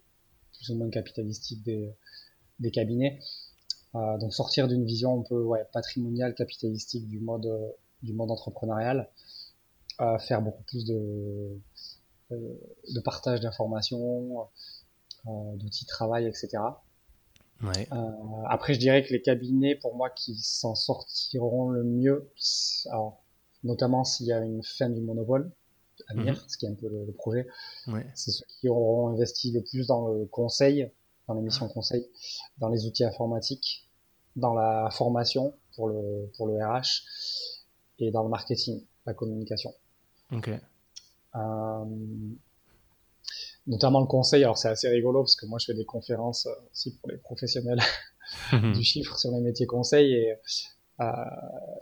plus 0.53 0.71
ou 0.71 0.75
moins 0.75 0.89
capitalistique 0.89 1.63
des, 1.63 1.93
des 2.59 2.71
cabinets. 2.71 3.19
Euh, 3.95 4.17
donc 4.17 4.33
sortir 4.33 4.67
d'une 4.67 4.85
vision 4.85 5.19
un 5.19 5.23
peu 5.23 5.41
ouais, 5.41 5.65
patrimoniale, 5.71 6.35
capitalistique 6.35 7.07
du 7.07 7.19
mode 7.19 7.49
du 8.03 8.13
mode 8.13 8.29
entrepreneurial, 8.29 9.09
euh, 10.01 10.19
faire 10.19 10.41
beaucoup 10.41 10.63
plus 10.63 10.85
de 10.85 10.93
euh, 10.93 11.59
de 12.31 12.99
partage 13.01 13.39
d'informations, 13.39 14.47
euh, 15.27 15.55
d'outils 15.55 15.85
de 15.85 15.89
travail, 15.89 16.25
etc. 16.25 16.57
Ouais. 17.61 17.87
Euh, 17.91 18.11
après, 18.49 18.73
je 18.73 18.79
dirais 18.79 19.03
que 19.03 19.11
les 19.11 19.21
cabinets, 19.21 19.75
pour 19.75 19.95
moi, 19.95 20.09
qui 20.09 20.35
s'en 20.35 20.75
sortiront 20.75 21.69
le 21.69 21.83
mieux, 21.83 22.31
alors, 22.89 23.23
notamment 23.63 24.03
s'il 24.03 24.27
y 24.27 24.31
a 24.31 24.39
une 24.39 24.63
fin 24.63 24.89
du 24.89 25.01
monopole 25.01 25.51
à 26.07 26.13
venir, 26.13 26.33
mhm. 26.33 26.39
ce 26.47 26.57
qui 26.57 26.65
est 26.65 26.69
un 26.69 26.75
peu 26.75 26.87
le, 26.87 27.11
projet, 27.11 27.47
ouais. 27.87 28.05
c'est 28.13 28.31
ceux 28.31 28.45
qui 28.59 28.69
auront 28.69 29.09
investi 29.09 29.51
le 29.51 29.63
plus 29.63 29.87
dans 29.87 30.07
le 30.07 30.25
conseil, 30.25 30.91
dans 31.27 31.33
les 31.33 31.41
missions 31.41 31.67
conseil, 31.67 32.07
dans 32.59 32.69
les 32.69 32.85
outils 32.85 33.03
informatiques, 33.03 33.89
dans 34.35 34.53
la 34.53 34.89
formation 34.91 35.55
pour 35.75 35.89
le, 35.89 36.31
pour 36.37 36.47
le 36.47 36.63
RH, 36.63 37.03
et 37.99 38.11
dans 38.11 38.23
le 38.23 38.29
marketing, 38.29 38.85
la 39.05 39.13
communication. 39.13 39.73
Ok. 40.31 40.51
Euh, 41.37 41.85
notamment 43.67 43.99
le 43.99 44.07
conseil, 44.07 44.43
alors 44.43 44.57
c'est 44.57 44.69
assez 44.69 44.87
rigolo 44.87 45.21
parce 45.21 45.35
que 45.35 45.45
moi 45.45 45.59
je 45.59 45.65
fais 45.65 45.73
des 45.73 45.85
conférences 45.85 46.47
aussi 46.71 46.97
pour 46.97 47.09
les 47.09 47.17
professionnels 47.17 47.81
du 48.73 48.83
chiffre 48.83 49.17
sur 49.17 49.31
les 49.31 49.41
métiers 49.41 49.65
conseils 49.65 50.13
et 50.13 50.35
euh, 50.99 51.05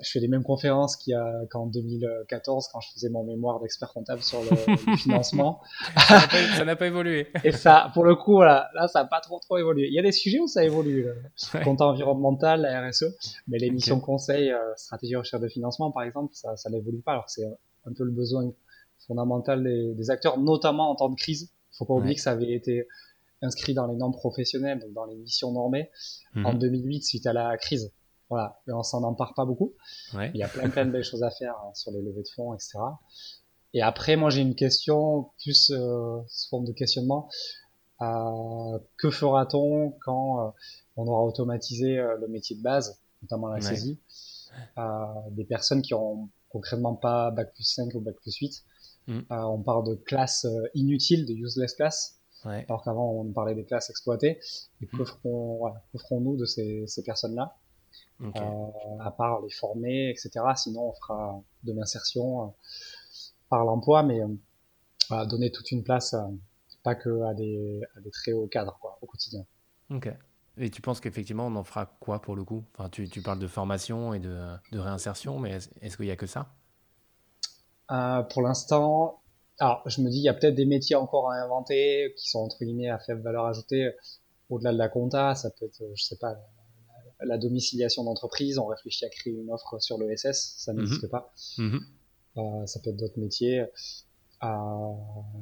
je 0.04 0.12
fais 0.12 0.20
les 0.20 0.28
mêmes 0.28 0.44
conférences 0.44 0.98
qu'il 0.98 1.12
y 1.12 1.16
a 1.16 1.46
qu'en 1.50 1.68
2014 1.68 2.68
quand 2.72 2.82
je 2.82 2.92
faisais 2.92 3.10
mon 3.10 3.24
mémoire 3.24 3.62
d'expert 3.62 3.94
comptable 3.94 4.22
sur 4.22 4.42
le, 4.42 4.76
financement. 4.98 5.62
ça 5.96 6.66
n'a 6.66 6.76
pas, 6.76 6.88
évolué. 6.88 7.28
Et 7.46 7.54
ça, 7.54 7.92
pour 7.94 8.04
le 8.04 8.16
coup, 8.16 8.42
là, 8.42 8.70
ça 8.88 9.04
n'a 9.04 9.06
pas 9.06 9.22
trop 9.22 9.40
trop 9.40 9.58
évolué. 9.58 9.88
Il 9.88 9.94
y 9.94 10.00
a 10.00 10.02
des 10.02 10.12
sujets 10.12 10.40
où 10.40 10.48
ça 10.48 10.66
évolue, 10.66 11.08
le 11.54 11.64
compte 11.64 11.80
environnemental, 11.80 12.62
la 12.62 12.90
RSE, 12.90 13.06
mais 13.48 13.58
les 13.58 13.70
missions 13.70 14.02
conseil, 14.02 14.52
euh, 14.52 14.58
stratégie 14.76 15.16
recherche 15.16 15.42
de 15.42 15.48
financement, 15.48 15.92
par 15.92 16.04
exemple, 16.04 16.34
ça, 16.34 16.58
ça 16.58 16.70
n'évolue 16.70 17.00
pas. 17.00 17.14
Alors 17.14 17.30
c'est 17.30 17.46
un 17.86 17.94
peu 17.94 18.04
le 18.04 18.12
besoin 18.12 18.52
fondamental 19.08 19.64
des, 19.64 19.94
des, 19.94 20.10
acteurs, 20.10 20.40
notamment 20.40 20.92
en 20.92 20.96
temps 20.96 21.10
de 21.10 21.16
crise. 21.16 21.52
Il 21.74 21.78
faut 21.78 21.86
pas 21.86 21.94
oublier 21.94 22.16
que 22.16 22.22
ça 22.22 22.32
avait 22.32 22.54
été 22.54 22.88
inscrit 23.42 23.74
dans 23.74 23.88
les 23.88 23.96
normes 23.96 24.14
professionnelles, 24.14 24.80
donc 24.80 24.94
dans 24.94 25.06
les 25.06 25.16
missions 25.16 25.52
normées, 25.52 25.90
en 26.44 26.54
2008 26.54 26.96
mhm. 26.96 27.02
suite 27.02 27.28
à 27.28 27.34
la 27.34 27.58
crise. 27.58 27.92
Voilà, 28.30 28.60
mais 28.66 28.74
on 28.74 28.82
s'en 28.82 29.04
empare 29.04 29.34
pas 29.36 29.46
beaucoup. 29.46 29.74
Il 30.14 30.36
y 30.36 30.44
a 30.44 30.48
plein 30.48 30.70
plein 30.70 30.86
de 30.86 30.92
belles 30.92 31.04
choses 31.04 31.24
à 31.24 31.30
faire 31.30 31.54
hein, 31.54 31.72
sur 31.74 31.92
les 31.92 32.02
levées 32.02 32.24
de 32.24 32.28
fonds, 32.36 32.54
etc. 32.54 32.80
Et 33.74 33.82
après, 33.82 34.16
moi 34.16 34.30
j'ai 34.30 34.42
une 34.42 34.56
question 34.56 35.30
plus 35.44 35.72
euh, 35.72 36.20
sous 36.28 36.50
forme 36.50 36.66
de 36.66 36.72
questionnement. 36.72 37.30
Euh, 38.02 38.80
que 38.98 39.10
fera-t-on 39.10 39.92
quand 40.02 40.48
euh, 40.48 40.52
on 40.98 41.08
aura 41.08 41.24
automatisé 41.24 41.98
euh, 41.98 42.18
le 42.20 42.28
métier 42.28 42.56
de 42.56 42.62
base, 42.62 43.00
notamment 43.22 43.48
la 43.48 43.62
saisie? 43.62 44.00
Euh, 44.78 44.84
Des 45.32 45.46
personnes 45.46 45.82
qui 45.82 45.94
ont 45.94 46.30
concrètement 46.50 46.96
pas 46.96 47.32
bac 47.32 47.54
plus 47.54 47.64
5 47.64 47.94
ou 47.96 48.00
bac 48.00 48.16
plus 48.22 48.36
8. 48.38 48.64
Mm. 49.08 49.22
on 49.30 49.62
parle 49.62 49.88
de 49.88 49.96
classes 49.96 50.48
inutiles, 50.74 51.26
de 51.26 51.34
useless 51.34 51.74
classes. 51.76 52.20
Ouais. 52.44 52.66
Alors 52.70 52.84
qu'avant 52.84 53.12
on 53.12 53.32
parlait 53.32 53.56
des 53.56 53.66
classes 53.66 53.90
exploitées. 53.90 54.40
Et 54.82 54.88
que 54.88 55.04
ferons-nous 55.06 56.38
de 56.38 56.46
ces, 56.46 56.86
ces 56.88 57.04
personnes-là? 57.04 57.56
Euh, 58.22 59.00
à 59.02 59.12
part 59.12 59.42
les 59.42 59.50
former, 59.50 60.10
etc. 60.10 60.32
Sinon, 60.56 60.90
on 60.90 60.94
fera 60.94 61.42
de 61.64 61.74
l'insertion 61.74 62.44
euh, 62.44 62.48
par 63.50 63.66
l'emploi, 63.66 64.04
mais 64.04 64.22
euh, 64.22 65.26
donner 65.26 65.52
toute 65.52 65.72
une 65.72 65.84
place, 65.84 66.16
pas 66.84 66.96
que 66.96 67.24
à 67.24 67.34
des, 67.34 67.82
à 67.98 68.00
des 68.00 68.12
très 68.12 68.32
hauts 68.32 68.48
cadres 68.48 68.78
quoi, 68.80 68.98
au 69.02 69.06
quotidien. 69.06 69.46
Ok. 69.90 70.10
Et 70.58 70.70
tu 70.70 70.82
penses 70.82 71.02
qu'effectivement, 71.02 71.48
on 71.48 71.56
en 71.58 71.66
fera 71.66 71.86
quoi 72.00 72.22
pour 72.22 72.38
le 72.38 72.46
coup? 72.46 72.64
Enfin, 72.74 72.90
tu, 72.90 73.10
tu, 73.10 73.22
parles 73.22 73.40
de 73.40 73.48
formation 73.48 74.14
et 74.14 74.20
de, 74.20 74.56
de 74.72 74.80
réinsertion, 74.80 75.38
mais 75.38 75.60
est-ce 75.82 75.98
qu'il 75.98 76.06
n'y 76.06 76.12
a 76.12 76.16
que 76.16 76.28
ça? 76.28 76.56
Euh, 77.92 78.24
Pour 78.24 78.42
l'instant, 78.42 79.22
alors 79.60 79.82
je 79.86 80.02
me 80.02 80.10
dis, 80.10 80.18
il 80.18 80.24
y 80.24 80.30
a 80.30 80.34
peut-être 80.34 80.56
des 80.56 80.66
métiers 80.66 80.96
encore 80.96 81.32
à 81.32 81.36
inventer 81.36 82.14
qui 82.18 82.30
sont 82.30 82.40
entre 82.40 82.58
guillemets 82.64 82.90
à 82.90 83.00
faible 83.00 83.22
valeur 83.22 83.46
ajoutée 83.46 83.92
au-delà 84.50 84.74
de 84.74 84.78
la 84.78 84.90
compta. 84.90 85.36
Ça 85.36 85.50
peut 85.50 85.66
être, 85.66 85.84
je 85.96 86.04
sais 86.04 86.18
pas, 86.18 86.36
la 87.22 87.38
domiciliation 87.38 88.04
d'entreprise, 88.04 88.58
on 88.58 88.66
réfléchit 88.66 89.06
à 89.06 89.10
créer 89.10 89.34
une 89.34 89.52
offre 89.52 89.82
sur 89.82 89.98
le 89.98 90.16
SS, 90.16 90.56
ça 90.58 90.74
mhm. 90.74 90.80
n'existe 90.80 91.08
pas. 91.10 91.34
Mhm. 91.58 91.80
Euh, 92.38 92.66
ça 92.66 92.80
peut 92.82 92.90
être 92.90 92.98
d'autres 92.98 93.20
métiers. 93.20 93.64
Euh, 94.46 94.94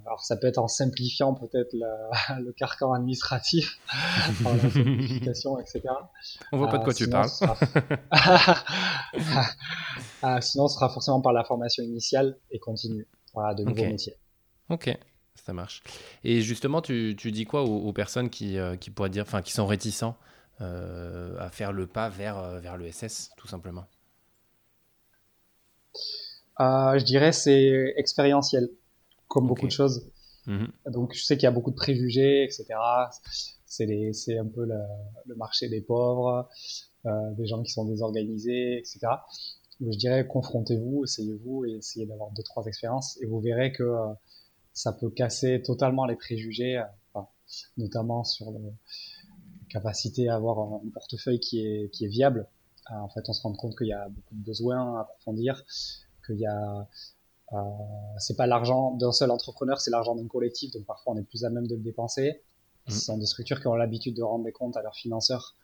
alors 0.05 0.23
ça 0.23 0.37
peut 0.37 0.47
être 0.47 0.57
en 0.57 0.67
simplifiant 0.67 1.33
peut-être 1.33 1.73
le 2.39 2.51
carcan 2.53 2.93
administratif, 2.93 3.79
la 4.43 4.59
simplification, 4.59 5.59
etc. 5.59 5.81
On 6.51 6.57
voit 6.57 6.69
pas 6.69 6.77
de 6.77 6.83
quoi 6.83 6.93
euh, 6.93 6.95
tu 6.95 7.09
parles. 7.09 7.29
euh, 10.23 10.41
sinon, 10.41 10.67
ce 10.67 10.75
sera 10.75 10.89
forcément 10.89 11.21
par 11.21 11.33
la 11.33 11.43
formation 11.43 11.83
initiale 11.83 12.37
et 12.51 12.59
continue. 12.59 13.07
Voilà, 13.33 13.55
de 13.55 13.63
nouveaux 13.63 13.85
métiers. 13.85 14.15
Ok, 14.69 14.95
ça 15.35 15.53
marche. 15.53 15.81
Et 16.23 16.41
justement, 16.41 16.81
tu, 16.81 17.15
tu 17.17 17.31
dis 17.31 17.45
quoi 17.45 17.63
aux, 17.63 17.93
personnes 17.93 18.29
qui, 18.29 18.57
qui 18.79 18.91
pourraient 18.91 19.09
dire, 19.09 19.23
enfin, 19.23 19.41
qui 19.41 19.51
sont 19.51 19.65
réticents 19.65 20.15
euh, 20.61 21.35
à 21.39 21.49
faire 21.49 21.71
le 21.71 21.87
pas 21.87 22.09
vers, 22.09 22.59
vers 22.59 22.77
le 22.77 22.91
SS, 22.91 23.31
tout 23.37 23.47
simplement? 23.47 23.85
Euh, 26.59 26.99
Je 26.99 27.03
dirais 27.03 27.31
c'est 27.31 27.93
expérientiel, 27.97 28.69
comme 29.33 29.47
beaucoup 29.47 29.67
de 29.67 29.71
choses. 29.71 30.09
Mhm. 30.47 30.71
Donc 30.91 31.13
je 31.13 31.23
sais 31.23 31.37
qu'il 31.37 31.43
y 31.43 31.47
a 31.47 31.51
beaucoup 31.51 31.71
de 31.71 31.75
préjugés, 31.75 32.43
etc. 32.43 32.65
C'est 33.65 34.37
un 34.37 34.45
peu 34.45 34.65
le, 34.65 35.35
marché 35.35 35.67
des 35.69 35.81
pauvres, 35.81 36.47
des 37.05 37.45
gens 37.45 37.61
qui 37.63 37.71
sont 37.71 37.85
désorganisés, 37.85 38.77
etc. 38.77 38.99
je 39.81 39.97
dirais 39.97 40.27
confrontez-vous, 40.27 41.03
essayez-vous 41.03 41.65
et 41.65 41.71
essayez 41.77 42.05
d'avoir 42.05 42.31
deux 42.31 42.43
trois 42.43 42.65
expériences 42.65 43.17
et 43.21 43.25
vous 43.25 43.39
verrez 43.39 43.71
que 43.71 43.91
ça 44.73 44.93
peut 44.93 45.09
casser 45.09 45.61
totalement 45.61 46.05
les 46.05 46.15
préjugés, 46.15 46.81
notamment 47.77 48.23
sur 48.23 48.51
le, 48.51 48.59
capacité 49.73 50.29
à 50.29 50.35
avoir 50.35 50.59
un 50.59 50.81
portefeuille 50.93 51.39
qui 51.39 51.65
est, 51.65 51.89
qui 51.89 52.05
est 52.05 52.09
viable. 52.09 52.47
Euh, 52.91 52.95
en 52.95 53.09
fait, 53.09 53.21
on 53.27 53.33
se 53.33 53.41
rend 53.41 53.53
compte 53.53 53.75
qu'il 53.75 53.87
y 53.87 53.93
a 53.93 54.07
beaucoup 54.07 54.35
de 54.35 54.45
besoins 54.45 54.97
à 54.97 55.01
approfondir, 55.01 55.63
qu'il 56.25 56.39
y 56.39 56.45
a 56.45 56.87
euh, 57.53 57.57
c'est 58.17 58.35
pas 58.35 58.47
l'argent 58.47 58.91
d'un 58.95 59.11
seul 59.11 59.31
entrepreneur, 59.31 59.79
c'est 59.79 59.91
l'argent 59.91 60.15
d'un 60.15 60.27
collectif, 60.27 60.71
donc 60.71 60.85
parfois 60.85 61.13
on 61.13 61.17
est 61.17 61.23
plus 61.23 61.45
à 61.45 61.49
même 61.49 61.67
de 61.67 61.75
le 61.75 61.81
dépenser. 61.81 62.41
Mmh. 62.87 62.91
Ce 62.91 62.99
sont 62.99 63.17
des 63.17 63.25
structures 63.25 63.59
qui 63.61 63.67
ont 63.67 63.75
l'habitude 63.75 64.15
de 64.15 64.23
rendre 64.23 64.43
des 64.43 64.51
comptes 64.51 64.75
à 64.77 64.81
leurs 64.81 64.95
financeurs, 64.95 65.55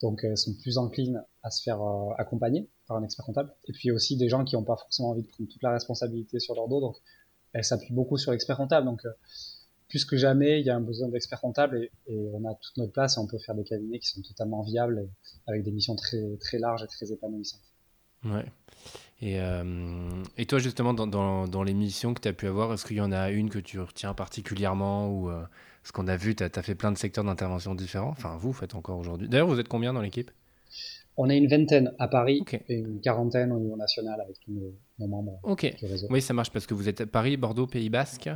donc 0.00 0.24
elles 0.24 0.38
sont 0.38 0.54
plus 0.54 0.78
enclines 0.78 1.24
à 1.42 1.50
se 1.50 1.62
faire 1.62 1.82
euh, 1.82 2.12
accompagner 2.18 2.68
par 2.86 2.96
un 2.96 3.04
expert 3.04 3.24
comptable. 3.24 3.54
Et 3.66 3.72
puis 3.72 3.90
aussi 3.90 4.16
des 4.16 4.28
gens 4.28 4.44
qui 4.44 4.56
n'ont 4.56 4.64
pas 4.64 4.76
forcément 4.76 5.10
envie 5.10 5.22
de 5.22 5.28
prendre 5.28 5.50
toute 5.50 5.62
la 5.62 5.72
responsabilité 5.72 6.38
sur 6.40 6.54
leur 6.54 6.68
dos, 6.68 6.80
donc 6.80 6.96
elles 7.52 7.64
s'appuient 7.64 7.94
beaucoup 7.94 8.16
sur 8.16 8.32
l'expert 8.32 8.56
comptable. 8.56 8.86
Donc 8.86 9.02
plus 9.88 10.04
que 10.04 10.16
jamais, 10.16 10.60
il 10.60 10.66
y 10.66 10.70
a 10.70 10.76
un 10.76 10.80
besoin 10.80 11.08
d'experts 11.08 11.40
comptables 11.40 11.88
et, 12.06 12.30
on 12.34 12.44
a 12.44 12.54
toute 12.54 12.76
notre 12.76 12.92
place 12.92 13.16
et 13.16 13.20
on 13.20 13.26
peut 13.26 13.38
faire 13.38 13.54
des 13.54 13.64
cabinets 13.64 13.98
qui 13.98 14.08
sont 14.08 14.20
totalement 14.20 14.62
viables 14.62 15.08
avec 15.46 15.62
des 15.62 15.72
missions 15.72 15.96
très, 15.96 16.36
très 16.36 16.58
larges 16.58 16.82
et 16.82 16.86
très 16.86 17.10
épanouissantes. 17.10 17.62
Ouais. 18.24 18.44
Et, 19.20 19.40
euh, 19.40 20.22
et 20.36 20.46
toi, 20.46 20.58
justement, 20.58 20.94
dans, 20.94 21.06
dans, 21.06 21.48
dans, 21.48 21.62
les 21.62 21.74
missions 21.74 22.14
que 22.14 22.20
tu 22.20 22.28
as 22.28 22.32
pu 22.32 22.46
avoir, 22.46 22.72
est-ce 22.72 22.84
qu'il 22.86 22.96
y 22.96 23.00
en 23.00 23.10
a 23.10 23.30
une 23.30 23.50
que 23.50 23.58
tu 23.58 23.80
retiens 23.80 24.14
particulièrement 24.14 25.10
ou 25.10 25.28
euh, 25.28 25.42
ce 25.82 25.90
qu'on 25.90 26.06
a 26.06 26.16
vu, 26.16 26.36
tu 26.36 26.44
as, 26.44 26.62
fait 26.62 26.76
plein 26.76 26.92
de 26.92 26.98
secteurs 26.98 27.24
d'intervention 27.24 27.74
différents? 27.74 28.10
Enfin, 28.10 28.36
vous 28.38 28.52
faites 28.52 28.76
encore 28.76 28.98
aujourd'hui. 28.98 29.28
D'ailleurs, 29.28 29.48
vous 29.48 29.58
êtes 29.58 29.68
combien 29.68 29.92
dans 29.92 30.02
l'équipe? 30.02 30.30
On 31.16 31.28
est 31.28 31.36
une 31.36 31.48
vingtaine 31.48 31.92
à 31.98 32.06
Paris 32.06 32.44
et 32.68 32.76
une 32.76 33.00
quarantaine 33.00 33.50
au 33.50 33.58
niveau 33.58 33.76
national 33.76 34.20
avec 34.20 34.38
tous 34.38 34.52
nos, 34.52 35.06
membres. 35.08 35.40
Ok. 35.42 35.74
Oui, 36.10 36.22
ça 36.22 36.32
marche 36.32 36.52
parce 36.52 36.66
que 36.66 36.74
vous 36.74 36.88
êtes 36.88 37.00
à 37.00 37.06
Paris, 37.06 37.36
Bordeaux, 37.36 37.66
Pays 37.66 37.90
Basque 37.90 38.30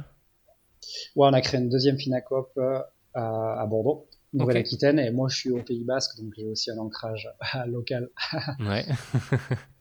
Ouais, 1.15 1.29
on 1.29 1.33
a 1.33 1.41
créé 1.41 1.61
une 1.61 1.69
deuxième 1.69 1.97
Finacop 1.97 2.51
euh, 2.59 2.81
à, 3.15 3.65
Bordeaux, 3.71 4.09
Nouvelle-Aquitaine, 4.33 4.99
et 4.99 5.13
moi 5.13 5.29
je 5.29 5.37
suis 5.37 5.51
au 5.53 5.63
Pays 5.63 5.85
Basque, 5.85 6.21
donc 6.21 6.33
j'ai 6.37 6.49
aussi 6.49 6.73
un 6.73 6.79
ancrage 6.79 7.29
local. 7.69 8.11
ouais. 8.59 8.85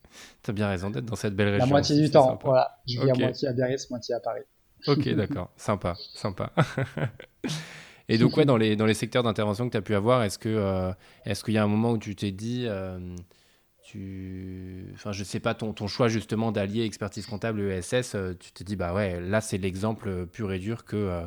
T'as 0.41 0.53
bien 0.53 0.67
raison 0.67 0.89
d'être 0.89 1.05
dans 1.05 1.15
cette 1.15 1.35
belle 1.35 1.49
région. 1.49 1.65
La 1.65 1.69
moitié 1.69 1.99
du 1.99 2.09
temps, 2.09 2.37
voilà. 2.43 2.79
Je 2.87 2.99
vis 2.99 3.09
à 3.09 3.13
moitié 3.13 3.47
à 3.47 3.53
Biarritz, 3.53 3.89
moitié 3.89 4.15
à 4.15 4.19
Paris. 4.19 4.43
Ok, 4.87 5.07
d'accord. 5.15 5.49
Sympa, 5.57 5.95
sympa. 6.13 6.51
Et 8.09 8.17
donc, 8.17 8.35
ouais, 8.35 8.45
dans 8.45 8.57
les, 8.57 8.75
dans 8.75 8.85
les 8.85 8.93
secteurs 8.93 9.23
d'intervention 9.23 9.67
que 9.67 9.71
tu 9.71 9.77
as 9.77 9.81
pu 9.81 9.95
avoir, 9.95 10.23
est-ce 10.23 10.37
qu'il 10.37 10.51
euh, 10.51 10.91
est 11.23 11.41
qu'il 11.43 11.53
y 11.53 11.57
a 11.57 11.63
un 11.63 11.67
moment 11.67 11.91
où 11.91 11.97
tu 11.97 12.13
t'es 12.13 12.31
dit, 12.31 12.65
euh, 12.67 12.99
tu, 13.83 14.91
enfin, 14.93 15.11
je 15.11 15.23
sais 15.23 15.39
pas, 15.39 15.53
ton, 15.53 15.73
ton 15.73 15.87
choix 15.87 16.07
justement 16.07 16.51
d'allier 16.51 16.83
expertise 16.83 17.25
comptable 17.25 17.61
et 17.61 17.77
ESS, 17.77 18.15
euh, 18.15 18.33
tu 18.39 18.51
te 18.51 18.63
dis, 18.63 18.75
bah 18.75 18.93
ouais, 18.93 19.19
là, 19.21 19.41
c'est 19.41 19.57
l'exemple 19.57 20.25
pur 20.27 20.51
et 20.51 20.59
dur 20.59 20.85
que, 20.85 20.95
euh, 20.95 21.25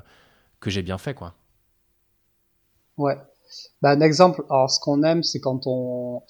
que 0.61 0.70
j'ai 0.70 0.83
bien 0.83 0.99
fait, 0.99 1.14
quoi. 1.14 1.35
Ouais. 2.97 3.18
Bah, 3.83 3.90
un 3.90 4.01
exemple, 4.01 4.44
alors 4.51 4.70
ce 4.70 4.81
qu'on 4.81 5.03
aime, 5.03 5.23
c'est 5.23 5.40
quand 5.40 5.66
on, 5.66 6.23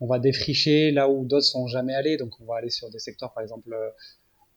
on 0.00 0.06
va 0.06 0.18
défricher 0.18 0.90
là 0.90 1.08
où 1.08 1.24
d'autres 1.24 1.46
sont 1.46 1.66
jamais 1.66 1.94
allés. 1.94 2.16
Donc, 2.16 2.40
on 2.40 2.44
va 2.44 2.56
aller 2.56 2.70
sur 2.70 2.90
des 2.90 2.98
secteurs, 2.98 3.32
par 3.32 3.42
exemple, 3.42 3.76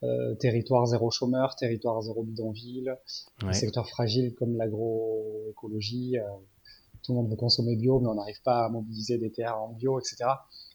euh, 0.03 0.35
territoire 0.35 0.85
zéro 0.85 1.11
chômeur, 1.11 1.55
territoire 1.55 2.01
zéro 2.01 2.23
bidonville, 2.23 2.97
des 3.43 3.53
secteurs 3.53 3.87
fragiles 3.89 4.33
comme 4.35 4.55
l'agroécologie. 4.57 6.17
tout 7.03 7.13
le 7.13 7.17
monde 7.17 7.29
veut 7.29 7.35
consommer 7.35 7.75
bio, 7.75 7.99
mais 7.99 8.07
on 8.07 8.15
n'arrive 8.15 8.41
pas 8.43 8.65
à 8.65 8.69
mobiliser 8.69 9.17
des 9.17 9.31
terres 9.31 9.59
en 9.59 9.69
bio, 9.69 9.99
etc. 9.99 10.25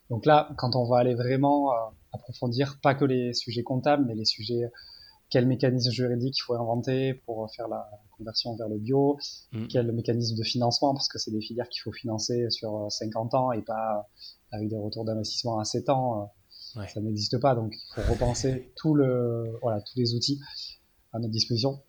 Donc 0.09 0.25
là, 0.25 0.49
quand 0.57 0.75
on 0.75 0.85
va 0.85 0.99
aller 0.99 1.15
vraiment 1.15 1.71
euh, 1.71 1.75
approfondir, 2.13 2.79
pas 2.81 2.95
que 2.95 3.05
les 3.05 3.33
sujets 3.33 3.63
comptables, 3.63 4.05
mais 4.05 4.15
les 4.15 4.25
sujets 4.25 4.69
quel 5.29 5.45
mécanisme 5.45 5.91
juridique 5.91 6.37
il 6.37 6.41
faut 6.41 6.53
inventer 6.53 7.13
pour 7.13 7.53
faire 7.53 7.67
la 7.67 7.89
conversion 8.17 8.55
vers 8.55 8.69
le 8.69 8.77
bio, 8.77 9.17
mm. 9.51 9.67
quel 9.67 9.91
mécanisme 9.91 10.37
de 10.37 10.43
financement, 10.43 10.93
parce 10.93 11.09
que 11.09 11.19
c'est 11.19 11.31
des 11.31 11.41
filières 11.41 11.67
qu'il 11.67 11.81
faut 11.81 11.91
financer 11.91 12.49
sur 12.49 12.89
50 12.89 13.33
euh, 13.33 13.37
ans 13.37 13.51
et 13.51 13.61
pas 13.61 14.07
avec 14.51 14.69
des 14.69 14.77
retours 14.77 15.05
d'investissement 15.05 15.59
à 15.59 15.65
7 15.65 15.89
ans. 15.89 16.31
Euh, 16.77 16.85
ça 16.93 17.01
n'existe 17.01 17.39
pas, 17.39 17.55
donc 17.55 17.75
il 17.75 17.93
faut 17.95 18.11
repenser 18.11 18.71
tout 18.75 18.93
le, 18.93 19.57
voilà, 19.61 19.81
tous 19.81 19.97
les 19.97 20.13
outils 20.13 20.39
à 21.13 21.19
notre 21.19 21.31
disposition. 21.31 21.81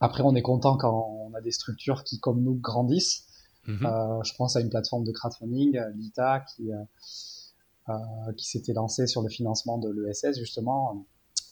Après, 0.00 0.22
on 0.22 0.34
est 0.34 0.42
content 0.42 0.76
quand 0.76 1.28
on 1.30 1.34
a 1.34 1.40
des 1.40 1.52
structures 1.52 2.04
qui, 2.04 2.18
comme 2.20 2.42
nous, 2.42 2.54
grandissent. 2.54 3.26
Mm-hmm. 3.66 3.86
Euh, 3.86 4.22
je 4.24 4.34
pense 4.34 4.56
à 4.56 4.60
une 4.60 4.68
plateforme 4.68 5.04
de 5.04 5.12
crowdfunding, 5.12 5.80
l'ITA, 5.96 6.40
qui 6.40 6.70
qui 8.36 8.44
s'était 8.44 8.72
lancé 8.72 9.06
sur 9.06 9.22
le 9.22 9.28
financement 9.28 9.78
de 9.78 9.88
l'ESS 9.88 10.40
justement 10.40 11.06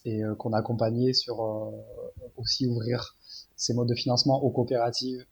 et 0.04 0.20
qu'on 0.36 0.52
a 0.52 0.58
accompagné 0.58 1.12
sur 1.14 1.38
aussi 2.36 2.66
ouvrir 2.66 3.16
ces 3.54 3.72
modes 3.72 3.88
de 3.88 3.94
financement 3.94 4.42
aux 4.42 4.50
coopératives 4.50 5.24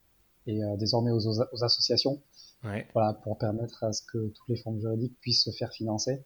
et 0.46 0.60
désormais 0.78 1.10
aux, 1.10 1.26
aux 1.26 1.64
associations. 1.64 2.22
Voilà, 2.94 3.14
pour 3.24 3.38
permettre 3.38 3.84
à 3.84 3.92
ce 3.92 4.02
que 4.02 4.28
tous 4.28 4.44
les 4.48 4.56
fonds 4.56 4.78
juridiques 4.78 5.18
puissent 5.20 5.44
se 5.44 5.50
faire 5.50 5.72
financer 5.72 6.22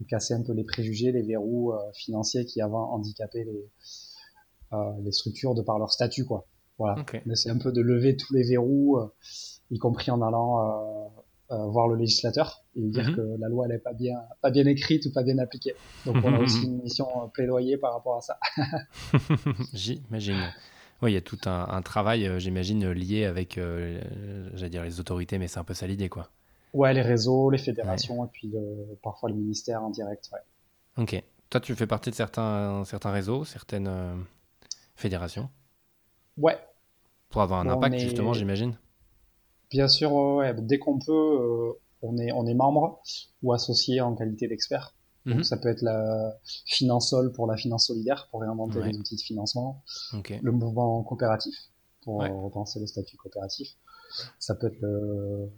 et 0.00 0.04
casser 0.04 0.34
un 0.34 0.42
peu 0.42 0.52
les 0.52 0.64
préjugés, 0.64 1.12
les 1.12 1.22
verrous 1.22 1.72
financiers 1.94 2.44
qui 2.44 2.60
avant 2.60 2.92
handicapaient 2.92 3.44
les, 3.44 3.70
euh, 4.72 4.92
les 5.04 5.12
structures 5.12 5.54
de 5.54 5.62
par 5.62 5.78
leur 5.78 5.92
statut, 5.92 6.24
quoi. 6.24 6.46
Voilà. 6.78 7.04
Mais 7.24 7.36
c'est 7.36 7.50
un 7.50 7.58
peu 7.58 7.70
de 7.70 7.80
lever 7.80 8.16
tous 8.16 8.34
les 8.34 8.42
verrous, 8.42 8.98
euh, 8.98 9.06
y 9.70 9.78
compris 9.78 10.10
en 10.10 10.20
allant 10.20 11.12
euh, 11.52 11.66
voir 11.68 11.86
le 11.86 11.96
législateur 11.96 12.64
et 12.74 12.82
dire 12.82 13.08
mhm. 13.08 13.16
que 13.16 13.20
la 13.38 13.48
loi 13.48 13.66
elle 13.66 13.76
est 13.76 13.82
pas 13.82 13.92
bien 13.92 14.18
pas 14.42 14.50
bien 14.50 14.66
écrite 14.66 15.06
ou 15.06 15.12
pas 15.12 15.22
bien 15.22 15.38
appliquée. 15.38 15.74
Donc 16.04 16.16
on 16.24 16.34
a 16.34 16.38
aussi 16.42 16.64
une 16.64 16.82
mission 16.82 17.06
plaidoyer 17.32 17.78
par 17.78 17.94
rapport 17.94 18.16
à 18.16 18.20
ça. 18.20 18.38
j'imagine. 19.72 20.52
Oui, 21.02 21.12
il 21.12 21.14
y 21.14 21.18
a 21.18 21.22
tout 21.22 21.38
un, 21.46 21.82
travail, 21.82 22.30
j'imagine, 22.38 22.90
lié 22.90 23.24
avec, 23.24 23.60
j'allais 24.54 24.70
dire 24.70 24.82
les 24.82 24.98
autorités, 24.98 25.38
mais 25.38 25.46
c'est 25.46 25.58
un 25.58 25.64
peu 25.64 25.74
ça 25.74 25.86
l'idée, 25.86 26.08
quoi. 26.08 26.30
Ouais, 26.72 26.94
les 26.94 27.02
réseaux, 27.02 27.50
les 27.50 27.58
fédérations, 27.58 28.24
et 28.24 28.28
puis 28.32 28.54
parfois 29.02 29.28
le 29.28 29.34
ministère 29.34 29.82
en 29.82 29.90
direct. 29.90 30.30
Ouais. 30.32 31.02
Ok. 31.02 31.22
Toi, 31.50 31.60
tu 31.60 31.74
fais 31.74 31.86
partie 31.86 32.10
de 32.10 32.14
certains, 32.14 32.84
certains 32.84 33.12
réseaux, 33.12 33.44
certaines 33.44 34.24
fédération 34.96 35.50
Ouais. 36.38 36.58
Pour 37.28 37.42
avoir 37.42 37.60
un 37.60 37.68
impact, 37.68 37.98
justement, 37.98 38.32
j'imagine? 38.32 38.76
Bien 39.70 39.88
sûr, 39.88 40.12
ouais. 40.12 40.54
dès 40.58 40.78
qu'on 40.78 40.98
peut, 40.98 41.12
euh, 41.12 41.72
on, 42.02 42.18
est, 42.18 42.32
on 42.32 42.46
est 42.46 42.54
membre 42.54 43.00
ou 43.42 43.52
associé 43.52 44.00
en 44.00 44.14
qualité 44.14 44.48
d'expert. 44.48 44.94
Donc 45.26 45.38
mhm. 45.38 45.44
ça 45.44 45.56
peut 45.56 45.68
être 45.68 45.82
la 45.82 46.38
Finansol 46.66 47.32
pour 47.32 47.46
la 47.46 47.56
finance 47.56 47.88
solidaire, 47.88 48.28
pour 48.30 48.40
réinventer 48.40 48.80
les 48.82 48.96
outils 48.96 49.16
de 49.16 49.20
financement. 49.20 49.82
Le 50.12 50.52
mouvement 50.52 51.02
coopératif, 51.02 51.54
pour 52.02 52.22
repenser 52.22 52.80
le 52.80 52.86
statut 52.86 53.16
coopératif. 53.16 53.76
Ça 54.38 54.54
peut 54.54 54.68
être 54.68 54.80
le, 54.80 55.50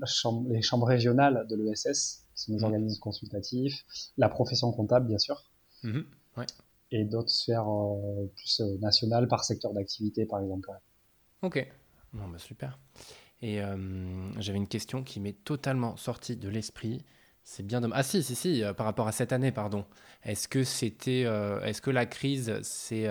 la 0.00 0.06
chambre, 0.06 0.48
les 0.48 0.62
chambres 0.62 0.86
régionales 0.86 1.46
de 1.48 1.56
l'ESS, 1.56 2.24
qui 2.34 2.42
sont 2.42 2.52
des 2.52 2.58
mhm. 2.58 2.64
organismes 2.64 3.00
consultatifs. 3.00 3.84
La 4.16 4.28
profession 4.28 4.72
comptable, 4.72 5.06
bien 5.06 5.18
sûr. 5.18 5.44
Mhm. 5.82 6.04
Ouais 6.38 6.46
et 6.92 7.04
d'autres 7.04 7.30
sphères 7.30 7.68
euh, 7.68 8.26
plus 8.36 8.60
euh, 8.60 8.78
nationales 8.78 9.26
par 9.26 9.44
secteur 9.44 9.72
d'activité, 9.72 10.26
par 10.26 10.40
exemple. 10.40 10.70
Ok, 11.40 11.66
bon, 12.12 12.28
bah, 12.28 12.38
super. 12.38 12.78
Et 13.40 13.60
euh, 13.60 14.30
j'avais 14.38 14.58
une 14.58 14.68
question 14.68 15.02
qui 15.02 15.18
m'est 15.18 15.42
totalement 15.44 15.96
sortie 15.96 16.36
de 16.36 16.48
l'esprit. 16.48 17.04
C'est 17.44 17.66
bien 17.66 17.80
de... 17.80 17.88
Ah 17.92 18.02
si, 18.02 18.22
si, 18.22 18.34
si, 18.34 18.62
par 18.76 18.86
rapport 18.86 19.08
à 19.08 19.12
cette 19.12 19.32
année, 19.32 19.52
pardon. 19.52 19.84
Est-ce 20.24 20.48
que 20.48 20.64
c'était, 20.64 21.22
est-ce 21.64 21.82
que 21.82 21.90
la 21.90 22.06
crise, 22.06 22.60
c'est, 22.62 23.04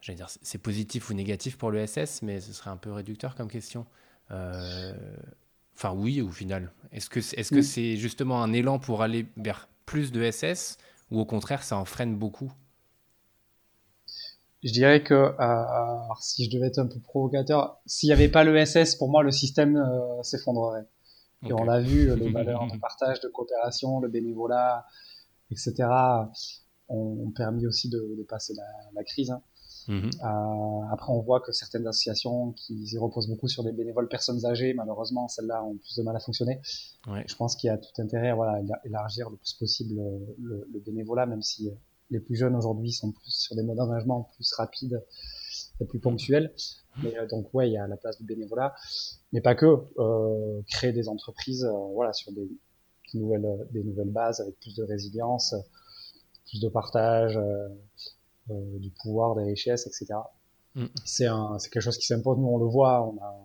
j'allais 0.00 0.16
dire, 0.16 0.28
c'est 0.28 0.58
positif 0.58 1.10
ou 1.10 1.14
négatif 1.14 1.58
pour 1.58 1.70
l'ESS, 1.70 2.22
mais 2.22 2.40
ce 2.40 2.52
serait 2.52 2.70
un 2.70 2.76
peu 2.76 2.90
réducteur 2.90 3.34
comme 3.34 3.48
question? 3.48 3.86
Enfin, 4.30 5.92
oui, 5.94 6.20
au 6.22 6.30
final. 6.30 6.72
Est-ce 6.90 7.10
que, 7.10 7.20
est-ce 7.20 7.50
que 7.50 7.62
c'est 7.62 7.96
justement 7.96 8.42
un 8.42 8.52
élan 8.52 8.78
pour 8.78 9.02
aller 9.02 9.26
vers 9.36 9.68
plus 9.86 10.10
de 10.10 10.28
SS 10.28 10.78
ou 11.10 11.20
au 11.20 11.24
contraire, 11.24 11.62
ça 11.62 11.76
en 11.76 11.84
freine 11.84 12.16
beaucoup? 12.16 12.52
Je 14.64 14.72
dirais 14.72 15.04
que 15.04 15.14
euh, 15.14 16.14
si 16.20 16.44
je 16.44 16.50
devais 16.50 16.66
être 16.66 16.78
un 16.80 16.86
peu 16.86 16.98
provocateur, 16.98 17.80
s'il 17.86 18.08
n'y 18.08 18.12
avait 18.12 18.28
pas 18.28 18.42
l'ESS, 18.42 18.96
pour 18.96 19.08
moi, 19.08 19.22
le 19.22 19.30
système 19.30 19.76
euh, 19.76 20.22
s'effondrerait. 20.22 20.86
Et 21.46 21.52
on 21.52 21.64
l'a 21.64 21.80
vu, 21.80 22.14
les 22.16 22.30
valeurs 22.32 22.66
de 22.72 22.78
partage, 22.78 23.20
de 23.20 23.28
coopération, 23.28 24.00
le 24.00 24.08
bénévolat, 24.08 24.86
etc., 25.50 25.88
ont, 26.88 27.30
permis 27.36 27.66
aussi 27.66 27.88
de, 27.88 27.98
de 28.18 28.22
passer 28.22 28.54
la, 28.54 28.64
la 28.94 29.04
crise. 29.04 29.30
Hein. 29.30 29.42
Mhm. 29.88 30.10
Euh, 30.22 30.92
après, 30.92 31.12
on 31.12 31.20
voit 31.20 31.40
que 31.40 31.52
certaines 31.52 31.86
associations 31.86 32.52
qui 32.52 32.96
reposent 32.98 33.28
beaucoup 33.28 33.48
sur 33.48 33.64
des 33.64 33.72
bénévoles 33.72 34.08
personnes 34.08 34.44
âgées, 34.44 34.74
malheureusement, 34.74 35.28
celles-là 35.28 35.64
ont 35.64 35.76
plus 35.76 35.96
de 35.96 36.02
mal 36.02 36.16
à 36.16 36.20
fonctionner. 36.20 36.60
Ouais. 37.06 37.24
Je 37.26 37.34
pense 37.36 37.56
qu'il 37.56 37.68
y 37.68 37.70
a 37.70 37.78
tout 37.78 38.02
intérêt 38.02 38.30
à 38.30 38.34
voilà, 38.34 38.60
élargir 38.84 39.30
le 39.30 39.36
plus 39.36 39.54
possible 39.54 39.94
le, 40.38 40.68
le 40.72 40.80
bénévolat, 40.80 41.26
même 41.26 41.42
si 41.42 41.70
les 42.10 42.20
plus 42.20 42.36
jeunes 42.36 42.54
aujourd'hui 42.54 42.92
sont 42.92 43.12
plus 43.12 43.30
sur 43.30 43.56
des 43.56 43.62
modes 43.62 43.76
d'engagement 43.76 44.30
plus 44.34 44.52
rapides 44.54 45.02
et 45.80 45.84
plus 45.84 45.98
ponctuels. 45.98 46.52
Mais, 47.02 47.16
euh, 47.16 47.26
donc 47.26 47.52
ouais, 47.54 47.68
il 47.68 47.72
y 47.72 47.76
a 47.76 47.86
la 47.86 47.96
place 47.96 48.18
du 48.18 48.24
bénévolat, 48.24 48.74
mais 49.32 49.40
pas 49.40 49.54
que. 49.54 49.84
Euh, 49.98 50.60
créer 50.68 50.92
des 50.92 51.08
entreprises, 51.08 51.64
euh, 51.64 51.92
voilà, 51.94 52.12
sur 52.12 52.32
des, 52.32 52.48
nouvelles, 53.14 53.66
des 53.70 53.82
nouvelles 53.82 54.10
bases 54.10 54.40
avec 54.40 54.58
plus 54.60 54.74
de 54.74 54.82
résilience, 54.82 55.54
plus 56.46 56.60
de 56.60 56.68
partage, 56.68 57.36
euh, 57.36 58.78
du 58.78 58.90
pouvoir, 59.02 59.36
des 59.36 59.44
richesses, 59.44 59.86
etc. 59.86 60.20
Mm. 60.74 60.86
C'est 61.04 61.26
un, 61.26 61.58
c'est 61.58 61.70
quelque 61.70 61.82
chose 61.82 61.98
qui 61.98 62.06
s'impose. 62.06 62.38
Nous, 62.38 62.48
on 62.48 62.58
le 62.58 62.66
voit. 62.66 63.06
On 63.06 63.16
a 63.22 63.36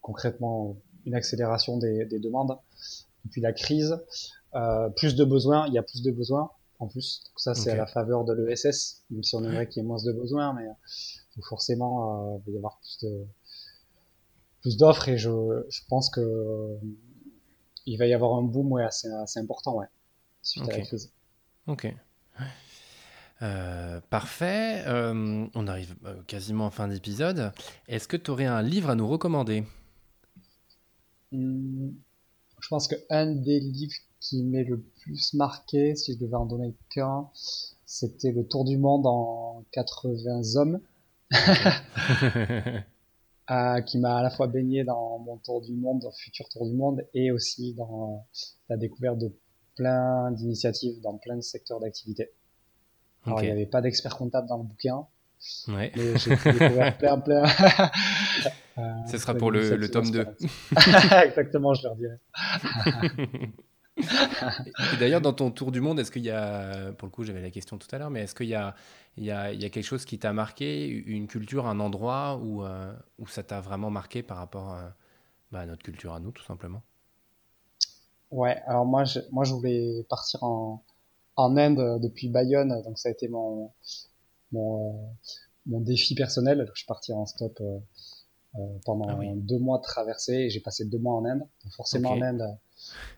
concrètement 0.00 0.76
une 1.06 1.14
accélération 1.14 1.78
des, 1.78 2.04
des 2.06 2.18
demandes 2.18 2.56
depuis 3.24 3.40
la 3.40 3.52
crise. 3.52 3.96
plus 4.96 5.14
de 5.14 5.24
besoins, 5.24 5.66
il 5.68 5.74
y 5.74 5.78
a 5.78 5.82
plus 5.82 6.02
de 6.02 6.10
besoins 6.10 6.50
en 6.80 6.88
plus. 6.88 7.22
ça, 7.36 7.54
c'est 7.54 7.70
à 7.70 7.76
la 7.76 7.86
faveur 7.86 8.24
de 8.24 8.32
l'ESS, 8.32 9.04
même 9.10 9.22
si 9.22 9.34
on 9.36 9.44
aimerait 9.44 9.68
qu'il 9.68 9.82
y 9.82 9.84
ait 9.84 9.86
moins 9.86 10.02
de 10.02 10.12
besoins, 10.12 10.54
mais 10.54 10.66
euh, 11.40 11.48
forcément, 11.48 12.34
euh, 12.34 12.38
il 12.46 12.52
va 12.52 12.54
y 12.54 12.56
avoir 12.58 12.78
plus 12.80 13.08
de 13.08 13.26
plus 14.60 14.76
d'offres 14.76 15.08
et 15.08 15.16
je, 15.16 15.30
je 15.70 15.80
pense 15.88 16.10
que 16.10 16.20
euh, 16.20 16.76
il 17.86 17.96
va 17.98 18.06
y 18.06 18.12
avoir 18.12 18.36
un 18.36 18.42
boom 18.42 18.72
ouais, 18.72 18.84
assez, 18.84 19.08
assez 19.08 19.40
important 19.40 19.76
ouais, 19.76 19.86
suite 20.42 20.68
à 20.68 20.76
la 20.76 20.80
crise. 20.82 21.12
Ok. 21.66 21.94
parfait. 24.10 24.84
on 24.86 25.66
arrive 25.66 25.96
quasiment 26.26 26.66
en 26.66 26.70
fin 26.70 26.88
d'épisode. 26.88 27.52
Est-ce 27.88 28.06
que 28.06 28.18
tu 28.18 28.30
aurais 28.30 28.46
un 28.46 28.62
livre 28.62 28.90
à 28.90 28.94
nous 28.94 29.08
recommander? 29.08 29.64
Hmm, 31.32 31.90
Je 32.60 32.68
pense 32.68 32.86
qu'un 32.86 33.26
des 33.26 33.60
livres 33.60 33.94
qui 34.20 34.42
m'est 34.42 34.64
le 34.64 34.80
plus 35.00 35.32
marqué, 35.34 35.96
si 35.96 36.14
je 36.14 36.18
devais 36.18 36.36
en 36.36 36.44
donner 36.46 36.74
qu'un, 36.90 37.28
c'était 37.86 38.30
le 38.30 38.46
Tour 38.46 38.64
du 38.64 38.76
Monde 38.76 39.06
en 39.06 39.64
80 39.72 40.56
hommes. 40.56 40.80
Euh, 43.50 43.80
qui 43.86 43.98
m'a 43.98 44.18
à 44.18 44.22
la 44.22 44.30
fois 44.30 44.46
baigné 44.46 44.84
dans 44.84 45.18
mon 45.18 45.36
tour 45.38 45.60
du 45.60 45.74
monde, 45.74 46.00
dans 46.00 46.12
futur 46.12 46.48
tour 46.48 46.66
du 46.66 46.74
monde, 46.74 47.06
et 47.14 47.30
aussi 47.30 47.74
dans 47.74 48.26
la 48.68 48.76
découverte 48.76 49.18
de 49.18 49.32
plein 49.76 50.30
d'initiatives 50.32 51.00
dans 51.02 51.16
plein 51.18 51.36
de 51.36 51.40
secteurs 51.42 51.80
d'activité. 51.80 52.30
Alors, 53.26 53.42
il 53.42 53.46
n'y 53.46 53.52
avait 53.52 53.66
pas 53.66 53.80
d'expert 53.80 54.16
comptable 54.16 54.48
dans 54.48 54.58
le 54.58 54.64
bouquin. 54.64 55.06
Ouais. 55.68 55.92
Mais 55.96 56.18
j'ai 56.18 56.30
découvert 56.36 56.98
plein, 56.98 57.18
plein. 57.18 57.44
euh, 58.78 58.82
Ce 59.10 59.18
sera 59.18 59.34
pour 59.34 59.50
le, 59.50 59.76
le 59.76 59.90
tome 59.90 60.10
2. 60.10 60.26
Exactement, 61.24 61.74
je 61.74 61.82
leur 61.84 61.96
D'ailleurs, 64.98 65.20
dans 65.20 65.32
ton 65.32 65.50
tour 65.50 65.72
du 65.72 65.80
monde, 65.80 65.98
est-ce 66.00 66.10
qu'il 66.10 66.24
y 66.24 66.30
a, 66.30 66.92
pour 66.92 67.06
le 67.06 67.10
coup, 67.10 67.24
j'avais 67.24 67.42
la 67.42 67.50
question 67.50 67.78
tout 67.78 67.88
à 67.92 67.98
l'heure, 67.98 68.10
mais 68.10 68.22
est-ce 68.22 68.34
qu'il 68.34 68.48
y 68.48 68.54
a, 68.54 68.74
il 69.16 69.24
y, 69.24 69.30
a, 69.30 69.52
il 69.52 69.60
y 69.60 69.64
a 69.64 69.70
quelque 69.70 69.84
chose 69.84 70.04
qui 70.04 70.18
t'a 70.18 70.32
marqué, 70.32 70.86
une 70.88 71.26
culture, 71.26 71.66
un 71.66 71.80
endroit 71.80 72.38
où, 72.42 72.64
euh, 72.64 72.92
où 73.18 73.26
ça 73.26 73.42
t'a 73.42 73.60
vraiment 73.60 73.90
marqué 73.90 74.22
par 74.22 74.36
rapport 74.36 74.74
euh, 74.74 74.88
bah, 75.52 75.60
à 75.60 75.66
notre 75.66 75.82
culture 75.82 76.14
à 76.14 76.20
nous, 76.20 76.32
tout 76.32 76.44
simplement? 76.44 76.82
Ouais, 78.30 78.62
alors 78.66 78.86
moi, 78.86 79.04
je, 79.04 79.20
moi, 79.32 79.44
je 79.44 79.52
voulais 79.52 80.06
partir 80.08 80.42
en, 80.42 80.84
en 81.36 81.56
Inde 81.56 82.00
depuis 82.00 82.28
Bayonne, 82.28 82.80
donc 82.84 82.98
ça 82.98 83.08
a 83.08 83.12
été 83.12 83.28
mon, 83.28 83.72
mon, 84.52 85.10
mon 85.66 85.80
défi 85.80 86.14
personnel. 86.14 86.64
Je 86.74 86.78
suis 86.78 86.86
parti 86.86 87.12
en 87.12 87.26
stop 87.26 87.60
euh, 87.60 87.78
pendant 88.84 89.08
ah 89.08 89.24
deux 89.34 89.58
mois 89.58 89.78
de 89.78 89.82
traversée 89.82 90.34
et 90.34 90.50
j'ai 90.50 90.60
passé 90.60 90.84
deux 90.84 90.98
mois 90.98 91.14
en 91.14 91.24
Inde. 91.24 91.40
Donc 91.40 91.72
forcément, 91.72 92.10
en 92.10 92.22
Inde 92.22 92.42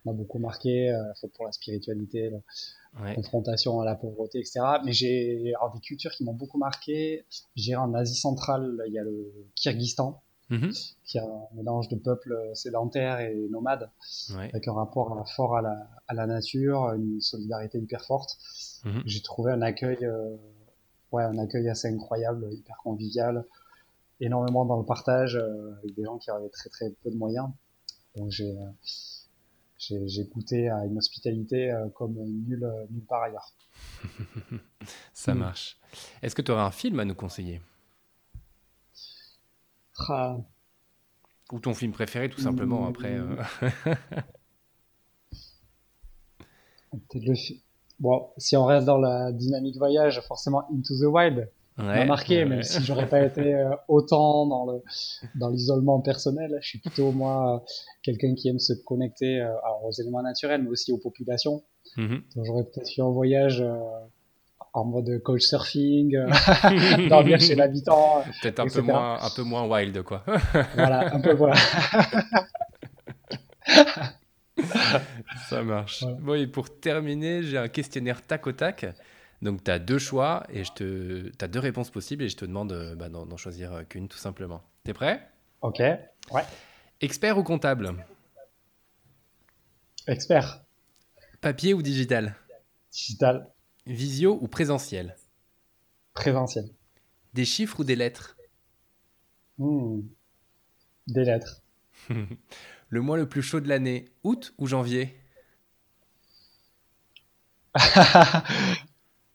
m'a 0.05 0.13
beaucoup 0.13 0.39
marqué, 0.39 0.91
euh, 0.91 1.29
pour 1.35 1.47
la 1.47 1.53
spiritualité, 1.53 2.31
la 3.01 3.15
confrontation 3.15 3.81
à 3.81 3.85
la 3.85 3.95
pauvreté, 3.95 4.39
etc. 4.39 4.61
Mais 4.85 4.93
j'ai 4.93 5.55
alors 5.55 5.73
des 5.73 5.81
cultures 5.81 6.13
qui 6.13 6.25
m'ont 6.25 6.35
beaucoup 6.35 6.59
marqué. 6.59 7.25
J'ai 7.57 7.77
en 7.77 7.95
Asie 7.95 8.15
centrale, 8.15 8.83
il 8.87 8.93
y 8.93 8.99
a 8.99 9.03
le 9.03 9.33
Kyrgyzstan, 9.55 10.23
mm-hmm. 10.51 10.95
qui 11.05 11.19
a 11.19 11.25
un 11.25 11.57
mélange 11.57 11.89
de 11.89 11.97
peuples 11.97 12.37
sédentaires 12.55 13.21
et 13.21 13.35
nomades, 13.51 13.91
avec 14.37 14.69
un 14.69 14.73
rapport 14.73 15.29
fort 15.35 15.57
à 15.57 15.63
la, 15.63 15.89
à 16.09 16.15
la 16.15 16.27
nature, 16.27 16.93
une 16.93 17.21
solidarité 17.21 17.79
hyper 17.79 18.05
forte. 18.05 18.37
Mm-hmm. 18.85 19.03
J'ai 19.07 19.23
trouvé 19.23 19.53
un 19.53 19.63
accueil, 19.63 20.05
euh, 20.05 20.37
ouais, 21.13 21.23
un 21.23 21.39
accueil 21.39 21.69
assez 21.69 21.89
incroyable, 21.89 22.49
hyper 22.53 22.77
convivial, 22.83 23.47
énormément 24.21 24.65
dans 24.65 24.79
le 24.79 24.85
partage, 24.85 25.37
euh, 25.37 25.75
avec 25.79 25.95
des 25.95 26.05
gens 26.05 26.19
qui 26.19 26.31
avaient 26.31 26.49
très 26.49 26.69
très 26.69 26.91
peu 27.03 27.11
de 27.11 27.17
moyens. 27.17 27.49
Donc 28.17 28.31
j'ai 28.31 28.51
euh, 28.51 28.71
j'ai 29.89 30.25
goûté 30.25 30.69
à 30.69 30.85
une 30.85 30.99
hospitalité 30.99 31.71
euh, 31.71 31.89
comme 31.91 32.15
nulle, 32.15 32.71
nulle 32.91 33.05
part 33.05 33.23
ailleurs. 33.25 33.53
Ça 35.13 35.35
marche. 35.35 35.79
Est-ce 36.23 36.35
que 36.35 36.43
tu 36.43 36.53
aurais 36.53 36.63
un 36.63 36.71
film 36.71 37.01
à 37.01 37.05
nous 37.05 37.15
conseiller? 37.15 37.61
Ah. 40.09 40.39
Ou 41.51 41.61
ton 41.61 41.75
film 41.75 41.93
préféré, 41.93 42.31
tout 42.31 42.41
simplement, 42.41 42.87
après. 42.87 43.19
Euh. 43.19 43.37
Bon, 47.99 48.31
si 48.37 48.57
on 48.57 48.65
reste 48.65 48.85
dans 48.85 48.99
la 48.99 49.33
dynamique 49.33 49.77
voyage, 49.77 50.21
forcément 50.27 50.69
Into 50.73 50.99
the 50.99 51.07
Wild 51.07 51.49
m'a 51.77 52.05
marqué, 52.05 52.45
même 52.45 52.63
si 52.63 52.83
j'aurais 52.85 53.09
pas 53.09 53.23
été 53.27 53.55
euh, 53.55 53.71
autant 53.89 54.47
dans 54.47 54.67
le 54.71 54.83
dans 55.35 55.49
l'isolement 55.49 56.01
personnel. 56.01 56.59
Je 56.61 56.69
suis 56.69 56.79
plutôt 56.79 57.13
moi 57.13 57.65
quelqu'un 58.03 58.35
qui 58.35 58.49
aime 58.49 58.59
se 58.59 58.73
connecter 58.85 59.41
euh, 59.41 59.51
aux 59.85 59.93
éléments 59.93 60.23
naturels, 60.23 60.63
mais 60.63 60.71
aussi 60.71 60.93
aux 60.93 60.99
populations. 60.99 61.63
Mm-hmm. 61.97 62.23
Donc 62.37 62.45
j'aurais 62.45 62.65
peut-être 62.65 62.91
fait 62.91 63.03
un 63.03 63.11
voyage 63.11 63.61
euh, 63.61 63.75
en 64.75 64.85
mode 64.85 65.23
coach 65.23 65.43
surfing, 65.43 66.17
dormir 67.09 67.41
chez 67.41 67.55
l'habitant. 67.55 68.23
Peut-être 68.43 68.61
un 68.61 68.69
peu 68.69 68.81
moins 68.81 69.19
un 69.23 69.31
peu 69.35 69.43
moins 69.43 69.67
wild 69.67 70.03
quoi. 70.03 70.25
voilà, 70.75 71.15
un 71.15 71.21
peu 71.21 71.33
voilà. 71.33 71.55
Ça 75.49 75.63
marche. 75.63 76.05
Bon, 76.21 76.35
et 76.35 76.47
pour 76.47 76.81
terminer, 76.81 77.43
j'ai 77.43 77.59
un 77.59 77.69
questionnaire 77.69 78.25
tac 78.25 78.47
au 78.47 78.53
tac. 78.53 78.87
Donc, 79.43 79.65
tu 79.65 79.71
as 79.71 79.81
deux 79.81 79.99
choix 79.99 80.47
et 80.49 80.65
je 80.65 80.73
te... 80.73 81.29
tu 81.29 81.45
as 81.45 81.49
deux 81.49 81.59
réponses 81.59 81.91
possibles 81.91 82.23
et 82.23 82.29
je 82.29 82.37
te 82.37 82.45
demande 82.45 82.73
euh, 82.73 82.95
bah, 82.95 83.09
d'en 83.09 83.37
choisir 83.37 83.73
euh, 83.73 83.83
qu'une, 83.83 84.09
tout 84.09 84.19
simplement. 84.19 84.63
T'es 84.85 84.95
prêt? 84.95 85.29
Ok, 85.61 85.81
ouais. 85.81 86.45
Expert 87.01 87.37
ou 87.37 87.43
comptable? 87.43 87.93
Expert. 90.07 90.65
Papier 91.41 91.75
ou 91.75 91.83
digital? 91.83 92.37
Digital. 92.93 93.53
Visio 93.87 94.39
ou 94.41 94.47
présentiel? 94.47 95.17
Présentiel. 96.15 96.71
Des 97.35 97.45
chiffres 97.45 97.81
ou 97.81 97.85
des 97.85 97.97
lettres? 97.97 98.37
Hmm. 99.59 100.03
Des 101.09 101.25
lettres. 101.25 101.63
Le 102.89 103.01
mois 103.01 103.17
le 103.17 103.29
plus 103.29 103.43
chaud 103.43 103.61
de 103.61 103.69
l'année, 103.69 104.13
août 104.23 104.55
ou 104.59 104.67
janvier? 104.67 105.19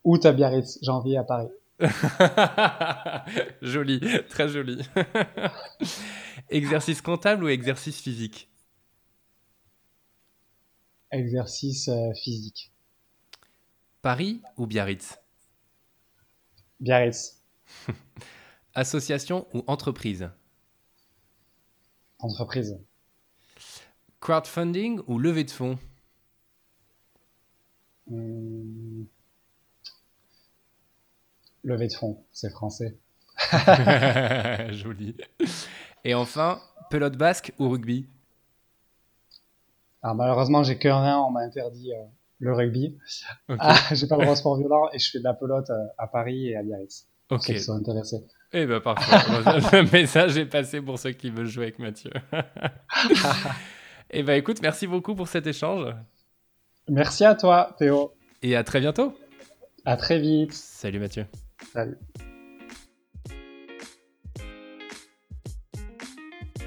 Août 0.07 0.25
à 0.25 0.31
Biarritz, 0.31 0.79
janvier 0.81 1.17
à 1.17 1.25
Paris. 1.25 1.49
joli, 3.61 3.99
très 4.29 4.47
joli. 4.47 4.81
exercice 6.49 7.01
comptable 7.01 7.43
ou 7.43 7.49
exercice 7.49 7.99
physique? 7.99 8.49
Exercice 11.11 11.89
euh, 11.89 12.13
physique. 12.23 12.71
Paris 14.01 14.41
ou 14.55 14.65
Biarritz? 14.65 15.19
Biarritz. 16.79 17.43
Association 18.75 19.45
ou 19.53 19.65
entreprise? 19.67 20.29
Entreprise. 22.19 22.79
Crowdfunding 24.21 25.01
ou 25.07 25.19
levée 25.19 25.43
de 25.43 25.51
fonds? 25.51 25.77
Hmm. 28.09 29.03
Levée 31.67 31.89
de 31.89 31.93
fonds, 31.93 32.23
c'est 32.31 32.49
français. 32.49 32.97
Joli. 34.71 35.17
Et 36.05 36.13
enfin, 36.13 36.61
pelote 36.89 37.17
basque 37.17 37.51
ou 37.59 37.67
rugby? 37.67 38.07
Alors 40.01 40.15
malheureusement, 40.15 40.63
j'ai 40.63 40.77
que 40.77 40.87
rien, 40.87 41.19
on 41.19 41.29
m'a 41.29 41.41
interdit 41.41 41.91
euh, 41.91 41.97
le 42.39 42.53
rugby. 42.53 42.97
Ah, 43.59 43.75
j'ai 43.91 44.07
pas 44.07 44.15
le 44.15 44.23
droit 44.23 44.37
sport 44.37 44.57
violent 44.57 44.87
et 44.93 44.99
je 44.99 45.11
fais 45.11 45.19
de 45.19 45.25
la 45.25 45.33
pelote 45.33 45.69
euh, 45.69 45.87
à 45.97 46.07
Paris 46.07 46.47
et 46.47 46.55
à 46.55 46.63
Biarritz. 46.63 47.05
Ok. 47.31 47.43
Ceux 47.47 47.57
sont 47.59 47.75
intéressés. 47.75 48.23
Eh 48.53 48.65
ben 48.65 48.79
parfait. 48.79 49.17
le 49.77 49.91
message 49.91 50.37
est 50.37 50.45
passé 50.45 50.79
pour 50.79 50.97
ceux 50.97 51.11
qui 51.11 51.29
veulent 51.31 51.47
jouer 51.47 51.65
avec 51.65 51.79
Mathieu. 51.79 52.11
Eh 54.09 54.23
bien, 54.23 54.35
écoute, 54.35 54.61
merci 54.61 54.87
beaucoup 54.87 55.15
pour 55.15 55.27
cet 55.27 55.47
échange. 55.47 55.93
Merci 56.87 57.25
à 57.25 57.35
toi, 57.35 57.75
Théo. 57.77 58.13
Et 58.41 58.55
à 58.55 58.63
très 58.63 58.79
bientôt. 58.79 59.13
À 59.83 59.97
très 59.97 60.17
vite. 60.17 60.53
Salut 60.53 60.99
Mathieu. 60.99 61.25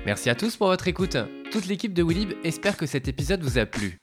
Merci 0.06 0.30
à 0.30 0.34
tous 0.34 0.56
pour 0.56 0.68
votre 0.68 0.88
écoute. 0.88 1.16
Toute 1.52 1.66
l'équipe 1.66 1.92
de 1.92 2.02
Willib 2.02 2.32
espère 2.44 2.76
que 2.76 2.86
cet 2.86 3.06
épisode 3.08 3.42
vous 3.42 3.58
a 3.58 3.66
plu. 3.66 3.99